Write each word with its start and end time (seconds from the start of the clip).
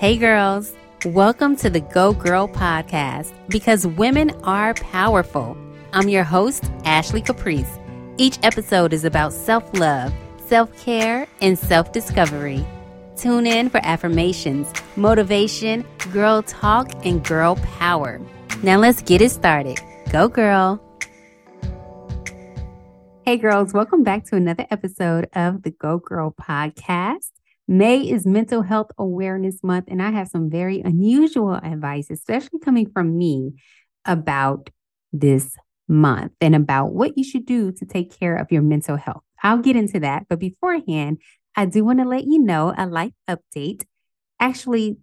Hey, 0.00 0.16
girls. 0.16 0.72
Welcome 1.04 1.56
to 1.56 1.68
the 1.68 1.80
Go 1.80 2.14
Girl 2.14 2.48
podcast 2.48 3.34
because 3.50 3.86
women 3.86 4.30
are 4.44 4.72
powerful. 4.72 5.58
I'm 5.92 6.08
your 6.08 6.24
host, 6.24 6.70
Ashley 6.86 7.20
Caprice. 7.20 7.78
Each 8.16 8.38
episode 8.42 8.94
is 8.94 9.04
about 9.04 9.34
self 9.34 9.62
love, 9.78 10.10
self 10.46 10.74
care, 10.82 11.28
and 11.42 11.58
self 11.58 11.92
discovery. 11.92 12.64
Tune 13.14 13.46
in 13.46 13.68
for 13.68 13.78
affirmations, 13.84 14.72
motivation, 14.96 15.84
girl 16.14 16.40
talk, 16.44 16.90
and 17.04 17.22
girl 17.22 17.56
power. 17.78 18.22
Now 18.62 18.78
let's 18.78 19.02
get 19.02 19.20
it 19.20 19.32
started. 19.32 19.80
Go, 20.10 20.28
girl. 20.28 20.82
Hey, 23.26 23.36
girls. 23.36 23.74
Welcome 23.74 24.02
back 24.02 24.24
to 24.28 24.36
another 24.36 24.66
episode 24.70 25.28
of 25.34 25.62
the 25.62 25.72
Go 25.72 25.98
Girl 25.98 26.34
podcast. 26.40 27.32
May 27.70 28.00
is 28.00 28.26
Mental 28.26 28.62
Health 28.62 28.90
Awareness 28.98 29.62
Month, 29.62 29.84
and 29.86 30.02
I 30.02 30.10
have 30.10 30.26
some 30.26 30.50
very 30.50 30.80
unusual 30.80 31.54
advice, 31.54 32.10
especially 32.10 32.58
coming 32.58 32.90
from 32.90 33.16
me, 33.16 33.52
about 34.04 34.70
this 35.12 35.56
month 35.86 36.32
and 36.40 36.56
about 36.56 36.92
what 36.94 37.16
you 37.16 37.22
should 37.22 37.46
do 37.46 37.70
to 37.70 37.86
take 37.86 38.18
care 38.18 38.34
of 38.34 38.50
your 38.50 38.62
mental 38.62 38.96
health. 38.96 39.22
I'll 39.44 39.58
get 39.58 39.76
into 39.76 40.00
that. 40.00 40.26
But 40.28 40.40
beforehand, 40.40 41.18
I 41.54 41.66
do 41.66 41.84
want 41.84 42.00
to 42.00 42.04
let 42.04 42.24
you 42.24 42.40
know 42.40 42.74
a 42.76 42.86
life 42.86 43.12
update. 43.28 43.84
Actually, 44.40 44.96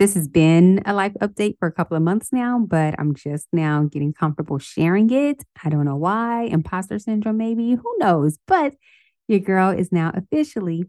this 0.00 0.14
has 0.14 0.26
been 0.26 0.82
a 0.84 0.94
life 0.94 1.14
update 1.20 1.54
for 1.60 1.68
a 1.68 1.72
couple 1.72 1.96
of 1.96 2.02
months 2.02 2.32
now, 2.32 2.58
but 2.58 2.96
I'm 2.98 3.14
just 3.14 3.46
now 3.52 3.84
getting 3.84 4.12
comfortable 4.12 4.58
sharing 4.58 5.08
it. 5.12 5.44
I 5.64 5.68
don't 5.68 5.84
know 5.84 5.94
why. 5.94 6.46
Imposter 6.46 6.98
syndrome, 6.98 7.36
maybe. 7.36 7.76
Who 7.76 7.94
knows? 7.98 8.38
But 8.48 8.74
your 9.28 9.38
girl 9.38 9.70
is 9.70 9.92
now 9.92 10.10
officially 10.12 10.82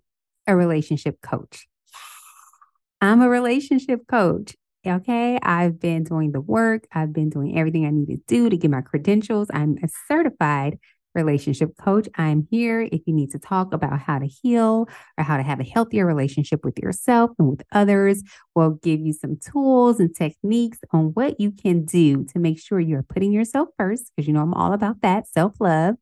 a 0.49 0.55
relationship 0.55 1.21
coach. 1.21 1.67
I'm 3.02 3.21
a 3.21 3.30
relationship 3.30 4.08
coach. 4.08 4.55
Okay. 4.85 5.38
I've 5.44 5.80
been 5.80 6.03
doing 6.03 6.31
the 6.31 6.41
work, 6.41 6.88
I've 6.92 7.14
been 7.14 7.30
doing 7.30 7.58
everything 7.58 7.86
I 7.86 7.92
need 7.92 8.08
to 8.08 8.17
do 8.28 8.50
to 8.50 8.58
get 8.58 8.72
my 8.72 8.81
credentials. 8.81 9.47
I'm 9.53 9.77
a 9.83 9.89
certified 10.08 10.80
relationship 11.14 11.72
coach. 11.77 12.08
I'm 12.16 12.47
here 12.50 12.81
if 12.81 13.02
you 13.05 13.14
need 13.14 13.31
to 13.31 13.39
talk 13.39 13.73
about 13.73 14.00
how 14.00 14.20
to 14.20 14.25
heal 14.25 14.88
or 15.17 15.23
how 15.23 15.38
to 15.38 15.44
have 15.44 15.59
a 15.59 15.64
healthier 15.64 16.05
relationship 16.05 16.64
with 16.64 16.80
yourself 16.80 17.31
and 17.38 17.50
with 17.50 17.61
others. 17.72 18.23
We'll 18.55 18.80
give 18.81 19.02
you 19.02 19.14
some 19.14 19.38
tools 19.38 20.00
and 20.00 20.16
techniques 20.16 20.80
on 20.92 21.08
what 21.14 21.39
you 21.39 21.52
can 21.52 21.83
do 21.86 22.25
to 22.25 22.39
make 22.39 22.59
sure 22.59 22.80
you're 22.80 23.03
putting 23.03 23.31
yourself 23.31 23.70
first, 23.77 24.11
because 24.16 24.27
you 24.27 24.33
know 24.33 24.42
I'm 24.42 24.53
all 24.53 24.73
about 24.73 25.02
that 25.02 25.27
self 25.27 25.55
love, 25.59 25.95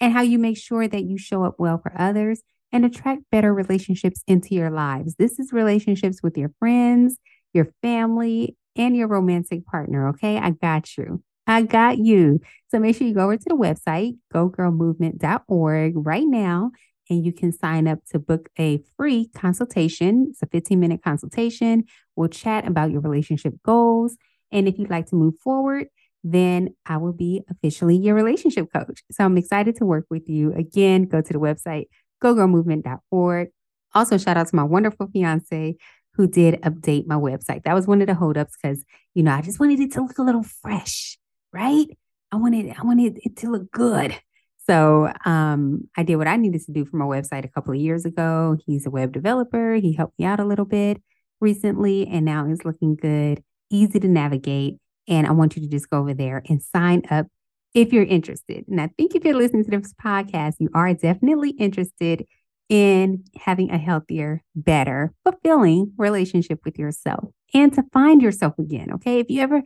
and 0.00 0.12
how 0.12 0.22
you 0.22 0.38
make 0.38 0.58
sure 0.58 0.86
that 0.86 1.04
you 1.04 1.18
show 1.18 1.44
up 1.44 1.56
well 1.58 1.78
for 1.78 1.92
others 1.98 2.42
and 2.72 2.84
attract 2.84 3.22
better 3.30 3.52
relationships 3.52 4.22
into 4.26 4.54
your 4.54 4.70
lives. 4.70 5.16
This 5.16 5.38
is 5.38 5.52
relationships 5.52 6.22
with 6.22 6.36
your 6.36 6.50
friends, 6.58 7.18
your 7.52 7.68
family, 7.82 8.56
and 8.76 8.96
your 8.96 9.08
romantic 9.08 9.66
partner. 9.66 10.08
Okay. 10.08 10.38
I 10.38 10.50
got 10.50 10.96
you. 10.96 11.22
I 11.46 11.62
got 11.62 11.98
you. 11.98 12.40
So 12.70 12.78
make 12.78 12.96
sure 12.96 13.06
you 13.06 13.14
go 13.14 13.24
over 13.24 13.36
to 13.36 13.44
the 13.46 13.56
website, 13.56 14.16
gogirlmovement.org 14.32 15.92
right 15.96 16.26
now, 16.26 16.70
and 17.10 17.24
you 17.24 17.32
can 17.32 17.52
sign 17.52 17.88
up 17.88 17.98
to 18.10 18.18
book 18.18 18.48
a 18.58 18.80
free 18.96 19.28
consultation. 19.34 20.28
It's 20.30 20.42
a 20.42 20.46
15 20.46 20.78
minute 20.78 21.02
consultation. 21.02 21.84
We'll 22.16 22.28
chat 22.28 22.66
about 22.66 22.90
your 22.90 23.00
relationship 23.00 23.54
goals. 23.64 24.16
And 24.50 24.68
if 24.68 24.78
you'd 24.78 24.90
like 24.90 25.06
to 25.06 25.16
move 25.16 25.34
forward, 25.42 25.88
then 26.24 26.70
I 26.86 26.98
will 26.98 27.12
be 27.12 27.42
officially 27.50 27.96
your 27.96 28.14
relationship 28.14 28.72
coach. 28.72 29.02
So 29.10 29.24
I'm 29.24 29.36
excited 29.36 29.76
to 29.76 29.84
work 29.84 30.06
with 30.08 30.28
you. 30.28 30.52
Again, 30.54 31.04
go 31.06 31.20
to 31.20 31.32
the 31.32 31.40
website, 31.40 31.86
gogirlmovement.org. 32.22 33.48
Also, 33.94 34.16
shout 34.16 34.36
out 34.36 34.48
to 34.48 34.56
my 34.56 34.62
wonderful 34.62 35.08
fiance 35.12 35.76
who 36.14 36.26
did 36.26 36.60
update 36.62 37.06
my 37.06 37.14
website. 37.14 37.64
That 37.64 37.74
was 37.74 37.86
one 37.86 38.00
of 38.00 38.06
the 38.06 38.14
holdups 38.14 38.56
because, 38.60 38.84
you 39.14 39.22
know, 39.22 39.32
I 39.32 39.42
just 39.42 39.60
wanted 39.60 39.80
it 39.80 39.92
to 39.92 40.02
look 40.02 40.18
a 40.18 40.22
little 40.22 40.42
fresh, 40.42 41.18
right? 41.52 41.86
I 42.30 42.36
wanted 42.36 42.74
I 42.78 42.82
wanted 42.82 43.18
it 43.22 43.36
to 43.38 43.50
look 43.50 43.70
good. 43.70 44.18
So 44.66 45.12
um, 45.24 45.88
I 45.96 46.02
did 46.04 46.16
what 46.16 46.28
I 46.28 46.36
needed 46.36 46.64
to 46.66 46.72
do 46.72 46.84
for 46.84 46.96
my 46.96 47.04
website 47.04 47.44
a 47.44 47.48
couple 47.48 47.74
of 47.74 47.80
years 47.80 48.04
ago. 48.04 48.56
He's 48.64 48.86
a 48.86 48.90
web 48.90 49.12
developer. 49.12 49.74
He 49.74 49.92
helped 49.92 50.18
me 50.18 50.24
out 50.24 50.40
a 50.40 50.44
little 50.44 50.64
bit 50.64 51.02
recently, 51.40 52.06
and 52.06 52.24
now 52.24 52.46
it's 52.48 52.64
looking 52.64 52.94
good, 52.94 53.42
easy 53.70 53.98
to 53.98 54.08
navigate. 54.08 54.78
And 55.08 55.26
I 55.26 55.32
want 55.32 55.56
you 55.56 55.62
to 55.62 55.68
just 55.68 55.90
go 55.90 55.98
over 55.98 56.14
there 56.14 56.42
and 56.48 56.62
sign 56.62 57.02
up 57.10 57.26
if 57.74 57.92
you're 57.92 58.04
interested. 58.04 58.64
And 58.68 58.80
I 58.80 58.88
think 58.96 59.14
if 59.14 59.24
you're 59.24 59.34
listening 59.34 59.64
to 59.64 59.70
this 59.70 59.94
podcast, 59.94 60.54
you 60.58 60.68
are 60.74 60.92
definitely 60.94 61.50
interested 61.50 62.26
in 62.68 63.24
having 63.36 63.70
a 63.70 63.78
healthier, 63.78 64.42
better, 64.54 65.12
fulfilling 65.24 65.92
relationship 65.96 66.60
with 66.64 66.78
yourself 66.78 67.30
and 67.52 67.72
to 67.74 67.84
find 67.92 68.22
yourself 68.22 68.58
again. 68.58 68.92
Okay. 68.94 69.18
If 69.18 69.28
you 69.28 69.40
ever 69.42 69.62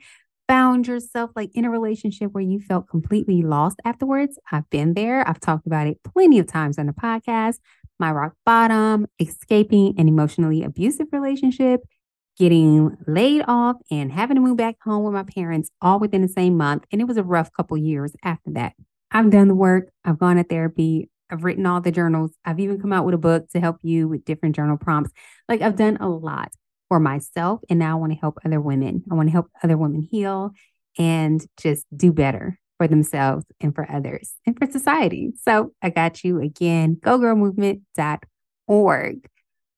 found 0.49 0.87
yourself 0.87 1.31
like 1.37 1.51
in 1.55 1.65
a 1.65 1.71
relationship 1.71 2.33
where 2.33 2.43
you 2.43 2.61
felt 2.61 2.89
completely 2.89 3.43
lost 3.43 3.81
afterwards, 3.85 4.39
I've 4.51 4.69
been 4.71 4.95
there. 4.95 5.29
I've 5.29 5.41
talked 5.41 5.67
about 5.67 5.87
it 5.87 5.99
plenty 6.03 6.39
of 6.39 6.47
times 6.47 6.79
on 6.79 6.87
the 6.87 6.93
podcast. 6.93 7.59
My 7.99 8.13
rock 8.13 8.35
bottom, 8.45 9.07
escaping 9.19 9.95
an 9.99 10.09
emotionally 10.09 10.63
abusive 10.63 11.07
relationship, 11.13 11.81
getting 12.39 12.97
laid 13.07 13.43
off 13.47 13.77
and 13.91 14.13
having 14.13 14.37
to 14.37 14.41
move 14.41 14.57
back 14.57 14.77
home 14.83 15.05
with 15.05 15.15
my 15.15 15.23
parents 15.23 15.71
all 15.81 15.99
within 15.99 16.23
the 16.23 16.29
same 16.29 16.57
month. 16.57 16.85
And 16.93 17.01
it 17.01 17.07
was 17.07 17.17
a 17.17 17.23
rough 17.23 17.53
couple 17.53 17.77
years 17.77 18.13
after 18.23 18.51
that. 18.53 18.73
I've 19.11 19.31
done 19.31 19.49
the 19.49 19.55
work, 19.55 19.89
I've 20.05 20.19
gone 20.19 20.37
to 20.37 20.45
therapy, 20.45 21.09
I've 21.31 21.45
written 21.45 21.67
all 21.67 21.81
the 21.81 21.93
journals, 21.93 22.33
I've 22.45 22.61
even 22.61 22.81
come 22.81 22.93
out 22.93 23.05
with 23.05 23.15
a 23.15 23.19
book 23.19 23.49
to 23.51 23.61
help 23.61 23.79
you 23.83 24.09
with 24.09 24.25
different 24.25 24.57
journal 24.57 24.77
prompts. 24.77 25.13
Like 25.49 25.63
I've 25.63 25.77
done 25.77 25.97
a 25.99 26.09
lot 26.09 26.53
for 26.89 27.01
myself. 27.01 27.61
And 27.69 27.79
now 27.79 27.97
I 27.97 28.01
want 28.01 28.13
to 28.13 28.19
help 28.19 28.39
other 28.45 28.61
women. 28.61 29.05
I 29.11 29.15
want 29.15 29.29
to 29.29 29.33
help 29.33 29.51
other 29.63 29.77
women 29.77 30.03
heal 30.03 30.53
and 30.99 31.45
just 31.57 31.87
do 31.95 32.13
better 32.13 32.59
for 32.79 32.89
themselves 32.89 33.45
and 33.61 33.75
for 33.75 33.91
others 33.91 34.35
and 34.47 34.59
for 34.59 34.71
society. 34.71 35.33
So 35.43 35.73
I 35.83 35.91
got 35.91 36.25
you 36.25 36.41
again, 36.41 36.97
gogirlmovement.org. 36.97 39.29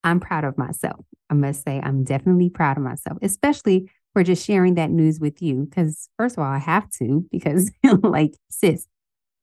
I'm 0.05 0.21
proud 0.21 0.45
of 0.45 0.57
myself. 0.57 1.05
I 1.31 1.35
must 1.35 1.65
say, 1.65 1.81
I'm 1.83 2.05
definitely 2.05 2.51
proud 2.51 2.77
of 2.77 2.83
myself, 2.83 3.19
especially 3.23 3.91
for 4.13 4.23
just 4.23 4.47
sharing 4.47 4.75
that 4.75 4.91
news 4.91 5.21
with 5.21 5.43
you. 5.43 5.67
Because, 5.69 6.09
first 6.17 6.37
of 6.37 6.43
all, 6.43 6.51
I 6.51 6.59
have 6.59 6.89
to, 6.99 7.27
because, 7.31 7.71
like, 8.03 8.35
sis, 8.51 8.87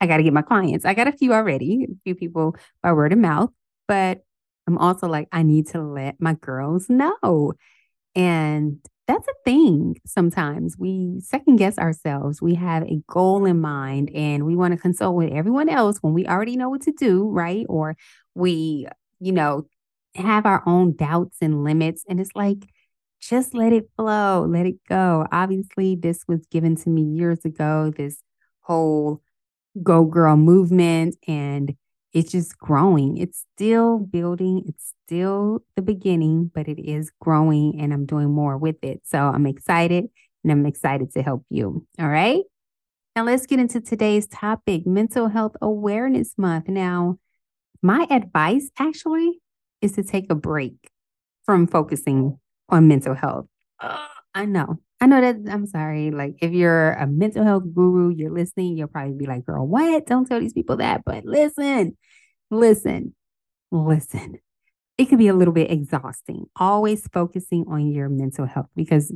I 0.01 0.07
got 0.07 0.17
to 0.17 0.23
get 0.23 0.33
my 0.33 0.41
clients. 0.41 0.85
I 0.85 0.93
got 0.93 1.07
a 1.07 1.11
few 1.11 1.33
already, 1.33 1.88
a 1.89 1.95
few 2.03 2.16
people 2.16 2.55
by 2.81 2.93
word 2.93 3.13
of 3.13 3.19
mouth, 3.19 3.51
but 3.88 4.21
I'm 4.67 4.77
also 4.77 5.07
like, 5.07 5.27
I 5.31 5.43
need 5.43 5.67
to 5.69 5.81
let 5.81 6.19
my 6.19 6.33
girls 6.33 6.89
know. 6.89 7.53
And 8.16 8.79
that's 9.07 9.27
a 9.27 9.33
thing 9.43 9.97
sometimes. 10.05 10.77
We 10.77 11.19
second 11.19 11.57
guess 11.57 11.77
ourselves. 11.77 12.41
We 12.41 12.55
have 12.55 12.83
a 12.83 13.01
goal 13.07 13.45
in 13.45 13.61
mind 13.61 14.09
and 14.16 14.45
we 14.45 14.55
want 14.55 14.73
to 14.73 14.79
consult 14.79 15.16
with 15.16 15.31
everyone 15.31 15.69
else 15.69 15.99
when 16.01 16.13
we 16.13 16.25
already 16.25 16.57
know 16.57 16.69
what 16.69 16.81
to 16.83 16.91
do, 16.91 17.29
right? 17.29 17.66
Or 17.69 17.95
we, 18.33 18.87
you 19.19 19.31
know, 19.31 19.67
have 20.15 20.45
our 20.45 20.63
own 20.65 20.95
doubts 20.95 21.37
and 21.41 21.63
limits. 21.63 22.03
And 22.07 22.19
it's 22.19 22.35
like, 22.35 22.67
just 23.21 23.53
let 23.53 23.73
it 23.73 23.89
flow, 23.97 24.45
let 24.47 24.65
it 24.65 24.75
go. 24.87 25.25
Obviously, 25.31 25.95
this 25.95 26.23
was 26.27 26.45
given 26.47 26.75
to 26.77 26.89
me 26.89 27.01
years 27.01 27.43
ago, 27.43 27.91
this 27.95 28.17
whole 28.61 29.21
go 29.81 30.05
girl 30.05 30.37
movement, 30.37 31.15
and 31.27 31.75
it's 32.13 32.31
just 32.31 32.57
growing. 32.57 33.17
It's 33.17 33.45
still 33.55 33.99
building, 33.99 34.63
it's 34.67 34.93
still 35.05 35.63
the 35.75 35.81
beginning, 35.81 36.51
but 36.53 36.67
it 36.67 36.79
is 36.79 37.11
growing, 37.19 37.79
and 37.79 37.93
I'm 37.93 38.05
doing 38.05 38.31
more 38.31 38.57
with 38.57 38.77
it. 38.83 39.01
So 39.05 39.19
I'm 39.19 39.45
excited 39.45 40.05
and 40.43 40.51
I'm 40.51 40.65
excited 40.65 41.11
to 41.13 41.23
help 41.23 41.45
you. 41.49 41.85
All 41.99 42.07
right. 42.07 42.43
Now, 43.15 43.23
let's 43.23 43.45
get 43.45 43.59
into 43.59 43.81
today's 43.81 44.27
topic 44.27 44.85
Mental 44.85 45.29
Health 45.29 45.55
Awareness 45.61 46.33
Month. 46.37 46.67
Now, 46.67 47.17
my 47.81 48.05
advice 48.09 48.69
actually 48.77 49.39
is 49.85 49.94
to 49.94 50.03
take 50.03 50.29
a 50.29 50.35
break 50.35 50.91
from 51.46 51.68
focusing 51.68 52.38
on 52.69 52.88
mental 52.88 53.14
health. 53.14 53.46
Uh, 53.79 54.08
I 54.34 54.46
know. 54.46 54.79
I 54.99 55.08
know 55.08 55.22
that 55.22 55.52
I'm 55.52 55.67
sorry. 55.67 56.11
Like, 56.11 56.35
if 56.41 56.52
you're 56.52 56.93
a 56.93 57.08
mental 57.08 57.43
health 57.43 57.64
guru, 57.73 58.09
you're 58.09 58.32
listening, 58.32 58.78
you'll 58.78 58.87
probably 58.87 59.14
be 59.14 59.26
like, 59.26 59.46
girl, 59.46 59.67
what? 59.67 60.08
Don't 60.08 60.26
tell 60.26 60.40
these 60.40 60.53
people 60.53 60.78
that. 60.78 61.03
But 61.05 61.26
listen, 61.26 61.97
listen, 62.49 63.14
listen. 63.72 64.40
It 64.97 65.09
can 65.09 65.17
be 65.17 65.28
a 65.28 65.34
little 65.34 65.53
bit 65.53 65.72
exhausting, 65.72 66.46
always 66.55 67.08
focusing 67.08 67.66
on 67.67 67.91
your 67.91 68.08
mental 68.09 68.46
health 68.46 68.70
because 68.76 69.14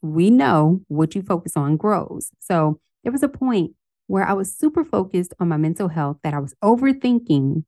we 0.00 0.30
know 0.30 0.80
what 0.88 1.14
you 1.14 1.22
focus 1.22 1.56
on 1.56 1.76
grows. 1.76 2.30
So 2.40 2.80
there 3.02 3.12
was 3.12 3.22
a 3.22 3.28
point 3.28 3.72
where 4.06 4.24
I 4.24 4.32
was 4.32 4.56
super 4.56 4.84
focused 4.84 5.34
on 5.40 5.48
my 5.48 5.56
mental 5.56 5.88
health 5.88 6.18
that 6.22 6.34
I 6.34 6.38
was 6.38 6.54
overthinking 6.62 7.64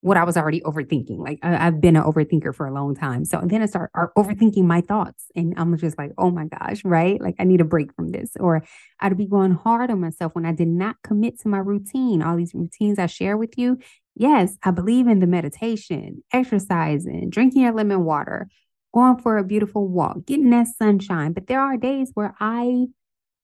what 0.00 0.16
I 0.16 0.24
was 0.24 0.36
already 0.36 0.60
overthinking. 0.60 1.18
Like 1.18 1.40
I, 1.42 1.56
have 1.56 1.80
been 1.80 1.96
an 1.96 2.04
overthinker 2.04 2.54
for 2.54 2.66
a 2.66 2.72
long 2.72 2.94
time. 2.94 3.24
So 3.24 3.40
then 3.44 3.62
I 3.62 3.66
start 3.66 3.90
overthinking 3.94 4.64
my 4.64 4.80
thoughts 4.80 5.24
and 5.34 5.54
I'm 5.56 5.76
just 5.76 5.98
like, 5.98 6.12
oh 6.16 6.30
my 6.30 6.46
gosh, 6.46 6.84
right? 6.84 7.20
Like 7.20 7.34
I 7.38 7.44
need 7.44 7.60
a 7.60 7.64
break 7.64 7.92
from 7.94 8.10
this. 8.10 8.30
Or 8.38 8.62
I'd 9.00 9.16
be 9.16 9.26
going 9.26 9.52
hard 9.52 9.90
on 9.90 10.00
myself 10.00 10.34
when 10.34 10.46
I 10.46 10.52
did 10.52 10.68
not 10.68 10.96
commit 11.02 11.40
to 11.40 11.48
my 11.48 11.58
routine. 11.58 12.22
All 12.22 12.36
these 12.36 12.54
routines 12.54 12.98
I 12.98 13.06
share 13.06 13.36
with 13.36 13.58
you. 13.58 13.78
Yes, 14.14 14.56
I 14.62 14.70
believe 14.70 15.08
in 15.08 15.20
the 15.20 15.26
meditation, 15.26 16.22
exercising, 16.32 17.30
drinking 17.30 17.62
your 17.62 17.72
lemon 17.72 18.04
water, 18.04 18.48
going 18.94 19.18
for 19.18 19.36
a 19.36 19.44
beautiful 19.44 19.88
walk, 19.88 20.26
getting 20.26 20.50
that 20.50 20.68
sunshine. 20.78 21.32
But 21.32 21.48
there 21.48 21.60
are 21.60 21.76
days 21.76 22.12
where 22.14 22.34
I 22.38 22.86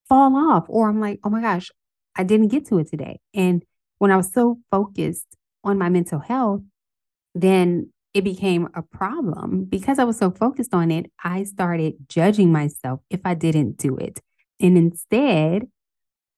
fall 0.09 0.37
off 0.37 0.67
or 0.69 0.89
I'm 0.89 1.01
like, 1.01 1.19
oh 1.25 1.31
my 1.31 1.41
gosh, 1.41 1.71
I 2.17 2.23
didn't 2.23 2.49
get 2.49 2.67
to 2.69 2.79
it 2.79 2.89
today. 2.89 3.19
And 3.35 3.65
when 3.99 4.13
I 4.13 4.17
was 4.17 4.33
so 4.33 4.59
focused 4.71 5.37
on 5.65 5.79
my 5.79 5.89
mental 5.89 6.21
health, 6.21 6.63
then 7.35 7.91
it 8.13 8.23
became 8.23 8.69
a 8.75 8.83
problem 8.83 9.65
because 9.65 9.99
I 9.99 10.05
was 10.05 10.17
so 10.17 10.31
focused 10.31 10.73
on 10.73 10.91
it. 10.91 11.11
I 11.23 11.43
started 11.45 11.95
judging 12.09 12.53
myself 12.53 13.01
if 13.11 13.21
I 13.25 13.35
didn't 13.35 13.77
do 13.77 13.97
it. 13.97 14.21
And 14.61 14.79
instead, 14.79 15.67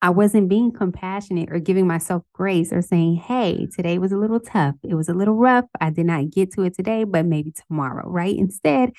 I 0.00 0.10
wasn't 0.10 0.48
being 0.48 0.72
compassionate 0.72 1.50
or 1.50 1.58
giving 1.58 1.86
myself 1.86 2.22
grace 2.32 2.72
or 2.72 2.80
saying, 2.80 3.16
hey, 3.16 3.66
today 3.74 3.98
was 3.98 4.12
a 4.12 4.16
little 4.16 4.40
tough. 4.40 4.76
It 4.82 4.94
was 4.94 5.08
a 5.08 5.14
little 5.14 5.34
rough. 5.34 5.66
I 5.80 5.90
did 5.90 6.06
not 6.06 6.30
get 6.30 6.52
to 6.52 6.62
it 6.62 6.74
today, 6.74 7.04
but 7.04 7.26
maybe 7.26 7.52
tomorrow, 7.52 8.08
right? 8.08 8.36
Instead, 8.36 8.92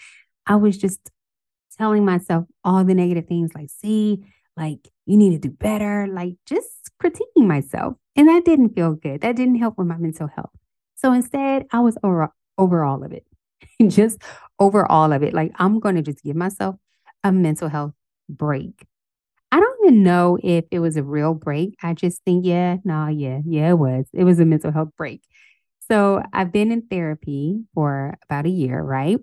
I 0.46 0.56
was 0.56 0.78
just 0.78 1.00
telling 1.78 2.06
myself 2.06 2.46
all 2.64 2.84
the 2.84 2.94
negative 2.94 3.28
things 3.28 3.52
like, 3.56 3.70
see, 3.70 4.24
like 4.56 4.90
you 5.06 5.18
need 5.18 5.42
to 5.42 5.50
do 5.50 5.52
better, 5.52 6.08
like 6.08 6.34
just 6.46 6.92
critiquing 7.02 7.48
myself. 7.48 7.96
And 8.18 8.28
that 8.28 8.44
didn't 8.46 8.76
feel 8.76 8.94
good. 8.94 9.22
That 9.22 9.36
didn't 9.36 9.60
help 9.60 9.78
with 9.78 9.88
my 9.88 9.98
mental 9.98 10.28
health. 10.28 10.52
So 10.96 11.14
instead, 11.14 11.68
I 11.72 11.80
was 11.80 11.98
over 12.04 12.34
over 12.58 12.84
all 12.84 13.04
of 13.04 13.14
it. 13.14 13.24
just 13.88 14.22
over 14.60 14.90
all 14.90 15.14
of 15.14 15.24
it. 15.24 15.34
Like 15.34 15.52
I'm 15.56 15.80
going 15.80 15.96
to 15.96 16.02
just 16.02 16.24
give 16.24 16.36
myself 16.36 16.76
a 17.24 17.32
mental 17.32 17.70
health 17.70 17.94
break. 18.30 18.86
I 19.52 19.60
don't 19.60 19.86
even 19.86 20.04
know 20.04 20.38
if 20.44 20.66
it 20.72 20.80
was 20.80 20.98
a 20.98 21.04
real 21.04 21.34
break. 21.34 21.76
I 21.82 21.94
just 21.94 22.22
think, 22.26 22.46
yeah, 22.46 22.78
no, 22.84 23.06
nah, 23.06 23.08
yeah, 23.08 23.40
yeah, 23.46 23.70
it 23.70 23.80
was. 23.80 24.06
It 24.14 24.26
was 24.26 24.40
a 24.40 24.46
mental 24.46 24.72
health 24.72 24.90
break. 24.98 25.24
So 25.90 26.22
I've 26.34 26.52
been 26.52 26.72
in 26.72 26.82
therapy 26.82 27.64
for 27.74 28.18
about 28.24 28.46
a 28.46 28.50
year, 28.50 28.82
right? 28.82 29.20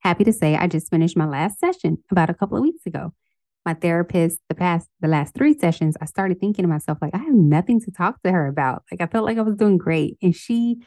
Happy 0.00 0.24
to 0.24 0.32
say 0.32 0.56
I 0.56 0.66
just 0.66 0.90
finished 0.90 1.16
my 1.16 1.26
last 1.26 1.60
session 1.60 1.98
about 2.10 2.28
a 2.28 2.34
couple 2.34 2.56
of 2.56 2.64
weeks 2.64 2.86
ago. 2.86 3.12
My 3.64 3.74
therapist, 3.74 4.40
the 4.48 4.54
past, 4.54 4.88
the 5.00 5.08
last 5.08 5.34
three 5.34 5.56
sessions, 5.56 5.96
I 6.00 6.06
started 6.06 6.40
thinking 6.40 6.64
to 6.64 6.68
myself, 6.68 6.98
like, 7.00 7.14
I 7.14 7.18
have 7.18 7.34
nothing 7.34 7.80
to 7.82 7.90
talk 7.92 8.20
to 8.22 8.32
her 8.32 8.48
about. 8.48 8.82
Like, 8.90 9.00
I 9.00 9.06
felt 9.06 9.24
like 9.24 9.38
I 9.38 9.42
was 9.42 9.56
doing 9.56 9.78
great. 9.78 10.18
And 10.20 10.34
she 10.34 10.78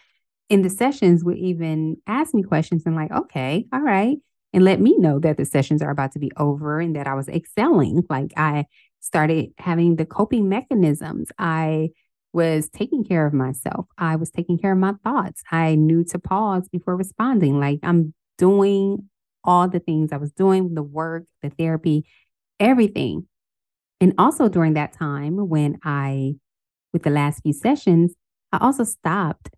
in 0.50 0.62
the 0.62 0.70
sessions 0.70 1.24
would 1.24 1.38
even 1.38 1.98
ask 2.08 2.34
me 2.34 2.44
questions 2.44 2.84
and 2.86 2.96
like, 2.96 3.12
okay, 3.12 3.66
all 3.74 3.82
right. 3.82 4.18
And 4.54 4.64
let 4.64 4.80
me 4.80 4.96
know 4.98 5.20
that 5.20 5.38
the 5.38 5.46
sessions 5.46 5.82
are 5.82 5.90
about 5.90 6.12
to 6.14 6.20
be 6.20 6.32
over 6.38 6.80
and 6.80 6.96
that 6.96 7.08
I 7.08 7.14
was 7.14 7.28
excelling. 7.28 8.04
Like 8.10 8.32
I 8.38 8.66
started 9.00 9.50
having 9.58 9.96
the 9.96 10.06
coping 10.06 10.48
mechanisms. 10.48 11.30
I 11.38 11.90
was 12.32 12.70
taking 12.70 13.04
care 13.04 13.26
of 13.26 13.34
myself. 13.34 13.88
I 13.98 14.18
was 14.18 14.30
taking 14.30 14.58
care 14.58 14.72
of 14.72 14.78
my 14.78 14.94
thoughts. 15.04 15.42
I 15.52 15.76
knew 15.76 16.04
to 16.06 16.20
pause 16.20 16.70
before 16.70 16.96
responding. 16.96 17.60
Like 17.60 17.80
I'm 17.84 18.14
doing 18.38 19.10
all 19.44 19.68
the 19.68 19.80
things 19.80 20.12
I 20.12 20.18
was 20.18 20.32
doing, 20.32 20.74
the 20.74 20.84
work, 20.84 21.26
the 21.42 21.50
therapy, 21.50 22.06
everything. 22.60 23.28
And 24.02 24.14
also 24.18 24.50
during 24.50 24.74
that 24.74 24.94
time 24.94 25.38
when 25.50 25.80
I, 25.84 26.36
with 26.94 27.04
the 27.04 27.10
last 27.10 27.42
few 27.42 27.54
sessions, 27.54 28.14
I 28.52 28.58
also 28.62 28.84
stopped 28.84 29.50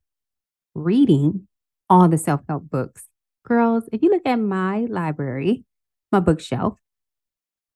reading 0.74 1.48
all 1.90 2.08
the 2.08 2.18
self 2.18 2.42
help 2.48 2.70
books. 2.70 3.06
Girls, 3.46 3.86
if 3.92 4.02
you 4.02 4.10
look 4.10 4.26
at 4.26 4.36
my 4.36 4.86
library, 4.90 5.66
my 6.12 6.20
bookshelf, 6.20 6.78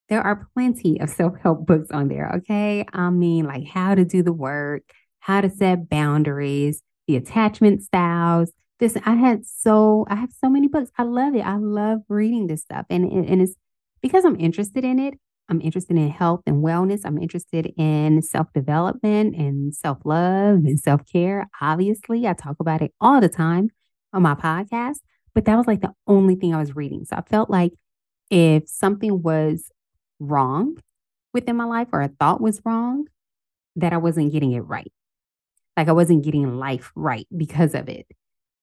there 0.09 0.21
are 0.21 0.47
plenty 0.53 1.00
of 1.00 1.09
self 1.09 1.33
help 1.41 1.65
books 1.65 1.89
on 1.91 2.09
there. 2.09 2.31
Okay. 2.38 2.85
I 2.94 3.09
mean, 3.09 3.45
like 3.45 3.65
how 3.65 3.95
to 3.95 4.03
do 4.06 4.21
the 4.21 4.33
work, 4.33 4.83
how 5.19 5.41
to 5.41 5.50
set 5.50 5.89
boundaries, 5.89 6.81
the 7.07 7.15
attachment 7.15 7.83
styles. 7.83 8.51
This, 8.79 8.97
I 9.06 9.15
had 9.15 9.45
so, 9.45 10.06
I 10.09 10.15
have 10.15 10.31
so 10.31 10.50
many 10.50 10.67
books. 10.67 10.91
I 10.97 11.03
love 11.03 11.35
it. 11.35 11.41
I 11.41 11.56
love 11.56 12.00
reading 12.09 12.47
this 12.47 12.62
stuff. 12.62 12.85
And, 12.89 13.06
and 13.09 13.41
it's 13.41 13.56
because 14.01 14.25
I'm 14.25 14.39
interested 14.39 14.83
in 14.83 15.00
it. 15.00 15.15
I'm 15.50 15.62
interested 15.62 15.98
in 15.98 16.09
health 16.09 16.42
and 16.45 16.63
wellness. 16.63 17.01
I'm 17.03 17.18
interested 17.18 17.74
in 17.77 18.21
self 18.21 18.48
development 18.53 19.36
and 19.36 19.75
self 19.75 20.00
love 20.06 20.63
and 20.65 20.80
self 20.80 21.01
care. 21.06 21.50
Obviously, 21.59 22.27
I 22.27 22.33
talk 22.33 22.57
about 22.59 22.81
it 22.81 22.94
all 23.01 23.19
the 23.19 23.30
time 23.30 23.69
on 24.13 24.21
my 24.21 24.36
podcast, 24.36 25.00
but 25.33 25.45
that 25.45 25.57
was 25.57 25.68
like 25.68 25.81
the 25.81 25.94
only 26.07 26.36
thing 26.36 26.53
I 26.53 26.59
was 26.59 26.75
reading. 26.75 27.06
So 27.06 27.18
I 27.18 27.21
felt 27.21 27.50
like 27.50 27.74
if 28.30 28.68
something 28.69 29.21
was 29.21 29.69
wrong 30.19 30.77
within 31.33 31.57
my 31.57 31.65
life 31.65 31.89
or 31.92 32.01
a 32.01 32.07
thought 32.07 32.42
was 32.42 32.62
wrong, 32.63 33.07
that 33.75 33.94
I 33.94 33.98
wasn't 33.98 34.31
getting 34.31 34.51
it 34.53 34.62
right. 34.62 34.92
Like 35.77 35.88
I 35.88 35.94
wasn't 35.94 36.24
getting 36.24 36.57
life 36.57 36.92
right 36.95 37.27
because 37.36 37.74
of 37.74 37.89
it 37.89 38.07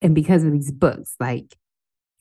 and 0.03 0.15
because 0.15 0.45
of 0.45 0.53
these 0.53 0.71
books. 0.71 1.15
Like 1.19 1.57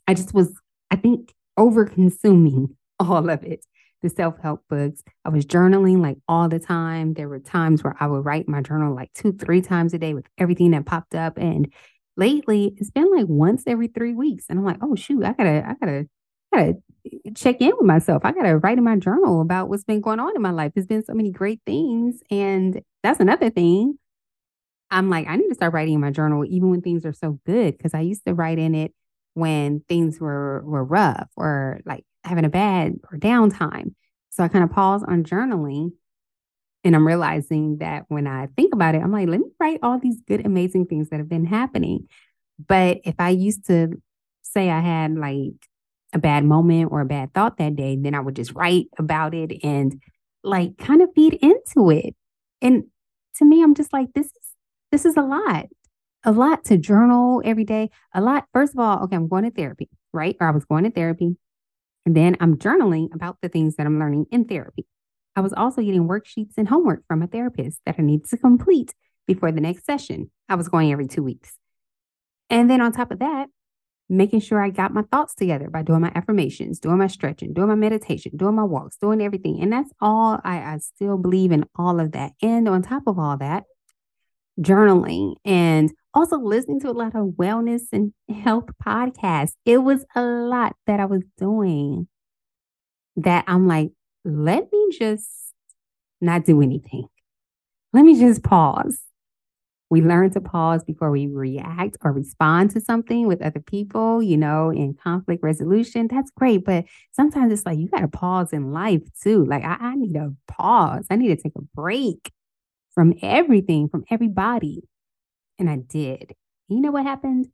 I 0.08 0.14
just 0.14 0.34
was, 0.34 0.54
I 0.92 0.96
think, 0.96 1.34
over 1.58 1.86
consuming 1.86 2.77
all 3.00 3.30
of 3.30 3.44
it 3.44 3.66
the 4.02 4.10
self 4.10 4.36
help 4.42 4.64
books. 4.70 5.04
I 5.26 5.30
was 5.30 5.46
journaling 5.46 6.02
like 6.02 6.18
all 6.28 6.50
the 6.50 6.60
time. 6.60 7.14
There 7.14 7.30
were 7.30 7.40
times 7.40 7.84
where 7.84 7.96
I 8.00 8.08
would 8.08 8.26
write 8.26 8.48
my 8.48 8.62
journal 8.62 8.96
like 8.96 9.12
two, 9.14 9.34
three 9.34 9.62
times 9.62 9.94
a 9.94 9.98
day 9.98 10.14
with 10.14 10.26
everything 10.38 10.72
that 10.72 10.86
popped 10.86 11.16
up. 11.16 11.38
And 11.38 11.72
lately, 12.16 12.76
it's 12.78 12.92
been 12.92 13.12
like 13.16 13.26
once 13.28 13.64
every 13.68 13.88
three 13.88 14.14
weeks. 14.14 14.46
And 14.50 14.60
I'm 14.60 14.66
like, 14.66 14.78
oh, 14.82 14.96
shoot, 14.96 15.24
I 15.24 15.34
gotta, 15.34 15.68
I 15.68 15.74
gotta, 15.80 16.08
I 16.54 16.58
gotta 16.58 16.74
check 17.36 17.62
in 17.62 17.72
with 17.78 17.86
myself. 17.86 18.24
I 18.24 18.32
gotta 18.32 18.58
write 18.58 18.78
in 18.78 18.84
my 18.84 18.98
journal 18.98 19.42
about 19.42 19.70
what's 19.70 19.84
been 19.84 20.02
going 20.02 20.20
on 20.20 20.36
in 20.36 20.42
my 20.42 20.52
life. 20.52 20.74
There's 20.76 20.88
been 20.88 21.04
so 21.04 21.14
many 21.14 21.32
great 21.32 21.62
things. 21.66 22.22
And 22.30 22.82
that's 23.04 23.20
another 23.20 23.50
thing. 23.50 23.98
I'm 24.90 25.10
like, 25.10 25.28
I 25.28 25.36
need 25.36 25.50
to 25.50 25.56
start 25.56 25.74
writing 25.74 25.96
in 25.96 26.02
my 26.02 26.12
journal 26.12 26.46
even 26.46 26.70
when 26.70 26.82
things 26.82 27.06
are 27.06 27.14
so 27.14 27.40
good. 27.46 27.78
Cause 27.82 27.94
I 27.94 28.02
used 28.02 28.26
to 28.26 28.34
write 28.34 28.58
in 28.60 28.74
it 28.74 28.94
when 29.34 29.82
things 29.90 30.20
were 30.20 30.64
were 30.66 30.84
rough 30.84 31.30
or 31.36 31.82
like 31.86 32.06
having 32.28 32.46
a 32.46 32.50
bad 32.50 32.94
or 33.12 33.18
downtime. 33.18 33.94
So 34.30 34.44
I 34.44 34.48
kind 34.48 34.64
of 34.64 34.72
pause 34.72 35.04
on 35.04 35.24
journaling 35.24 35.92
and 36.84 36.96
I'm 36.96 37.06
realizing 37.06 37.78
that 37.80 38.06
when 38.08 38.28
I 38.28 38.48
think 38.56 38.74
about 38.74 38.96
it, 38.96 39.02
I'm 39.02 39.12
like, 39.12 39.28
let 39.28 39.40
me 39.40 39.48
write 39.60 39.80
all 39.84 40.00
these 40.00 40.22
good, 40.28 40.46
amazing 40.46 40.86
things 40.86 41.10
that 41.10 41.18
have 41.18 41.30
been 41.30 41.46
happening. 41.46 42.08
But 42.66 43.00
if 43.04 43.16
I 43.20 43.30
used 43.30 43.68
to 43.68 44.02
say 44.44 44.70
I 44.70 44.80
had 44.80 45.16
like 45.16 45.54
a 46.14 46.20
bad 46.20 46.46
moment 46.46 46.92
or 46.92 47.02
a 47.02 47.06
bad 47.06 47.34
thought 47.34 47.58
that 47.58 47.76
day, 47.76 47.98
then 48.00 48.16
I 48.16 48.20
would 48.20 48.36
just 48.36 48.54
write 48.54 48.88
about 48.98 49.34
it 49.34 49.60
and 49.64 50.02
like 50.44 50.78
kind 50.78 51.02
of 51.02 51.10
feed 51.14 51.34
into 51.34 51.90
it. 51.90 52.16
And 52.62 52.86
to 53.36 53.46
me, 53.46 53.62
I'm 53.62 53.76
just 53.76 53.92
like, 53.92 54.14
this 54.14 54.28
is 54.28 54.48
this 54.92 55.06
is 55.06 55.18
a 55.18 55.22
lot. 55.22 55.66
A 56.24 56.32
lot 56.32 56.66
to 56.66 56.78
journal 56.78 57.42
every 57.44 57.64
day. 57.64 57.90
A 58.14 58.22
lot. 58.22 58.46
First 58.54 58.74
of 58.74 58.80
all, 58.80 59.04
okay, 59.04 59.16
I'm 59.16 59.28
going 59.28 59.44
to 59.44 59.52
therapy, 59.52 59.90
right? 60.14 60.36
Or 60.40 60.48
I 60.48 60.52
was 60.52 60.66
going 60.66 60.86
to 60.86 60.92
therapy. 60.92 61.36
Then 62.16 62.38
I'm 62.40 62.58
journaling 62.58 63.14
about 63.14 63.38
the 63.42 63.50
things 63.50 63.76
that 63.76 63.86
I'm 63.86 64.00
learning 64.00 64.28
in 64.32 64.46
therapy. 64.46 64.86
I 65.36 65.42
was 65.42 65.54
also 65.54 65.82
getting 65.82 66.08
worksheets 66.08 66.54
and 66.58 66.68
homework 66.68 67.04
from 67.08 67.22
a 67.22 67.28
therapist 67.28 67.82
that 67.86 67.96
I 68.00 68.02
needed 68.02 68.30
to 68.30 68.38
complete 68.38 68.94
before 69.28 69.52
the 69.52 69.62
next 69.62 69.86
session. 69.86 70.32
I 70.50 70.56
was 70.56 70.70
going 70.70 70.92
every 70.92 71.08
two 71.08 71.24
weeks. 71.24 71.58
And 72.50 72.70
then 72.70 72.82
on 72.82 72.92
top 72.92 73.12
of 73.12 73.20
that, 73.20 73.48
making 74.10 74.40
sure 74.40 74.62
I 74.64 74.70
got 74.70 74.94
my 74.94 75.04
thoughts 75.12 75.36
together 75.36 75.70
by 75.70 75.84
doing 75.84 76.02
my 76.02 76.12
affirmations, 76.16 76.80
doing 76.80 76.98
my 76.98 77.08
stretching, 77.08 77.54
doing 77.54 77.68
my 77.68 77.76
meditation, 77.76 78.32
doing 78.36 78.56
my 78.56 78.64
walks, 78.64 78.98
doing 78.98 79.22
everything. 79.22 79.62
And 79.62 79.72
that's 79.72 79.92
all 80.00 80.40
I, 80.44 80.58
I 80.60 80.78
still 80.78 81.18
believe 81.18 81.52
in 81.52 81.66
all 81.76 82.00
of 82.00 82.14
that. 82.14 82.32
And 82.42 82.70
on 82.70 82.82
top 82.82 83.04
of 83.06 83.20
all 83.20 83.38
that, 83.38 83.66
journaling 84.60 85.36
and 85.46 85.92
also 86.14 86.38
listening 86.38 86.80
to 86.82 86.90
a 86.90 86.92
lot 86.92 87.16
of 87.16 87.34
wellness 87.38 87.84
and 87.92 88.14
health 88.30 88.70
podcasts. 88.86 89.54
It 89.66 89.80
was 89.80 90.06
a 90.16 90.22
lot 90.22 90.76
that 90.88 91.00
I 91.00 91.06
was 91.06 91.24
doing 91.38 92.08
that 93.18 93.44
I'm 93.48 93.68
like, 93.68 93.92
let 94.26 94.72
me 94.72 94.90
just 94.98 95.28
not 96.22 96.46
do 96.46 96.62
anything. 96.62 97.08
Let 97.94 98.04
me 98.04 98.20
just 98.20 98.44
pause. 98.44 99.00
We 99.90 100.02
learn 100.02 100.32
to 100.32 100.42
pause 100.42 100.84
before 100.84 101.12
we 101.12 101.28
react 101.28 101.98
or 102.04 102.12
respond 102.12 102.72
to 102.72 102.82
something 102.82 103.26
with 103.26 103.42
other 103.42 103.62
people, 103.62 104.22
you 104.22 104.36
know, 104.36 104.70
in 104.70 104.96
conflict 105.02 105.42
resolution. 105.42 106.10
That's 106.12 106.30
great. 106.32 106.66
But 106.66 106.86
sometimes 107.14 107.54
it's 107.54 107.66
like 107.66 107.80
you 107.80 107.88
got 107.88 108.02
to 108.02 108.10
pause 108.10 108.52
in 108.52 108.74
life 108.74 109.04
too. 109.22 109.46
Like, 109.46 109.64
I, 109.64 109.78
I 109.80 109.96
need 109.96 110.18
a 110.18 110.34
pause. 110.48 111.08
I 111.10 111.16
need 111.16 111.30
to 111.30 111.42
take 111.42 111.54
a 111.56 111.62
break 111.74 112.32
from 112.98 113.14
everything, 113.22 113.88
from 113.88 114.04
everybody. 114.10 114.82
And 115.60 115.70
I 115.70 115.76
did. 115.76 116.34
You 116.68 116.82
know 116.82 116.90
what 116.90 117.04
happened? 117.04 117.50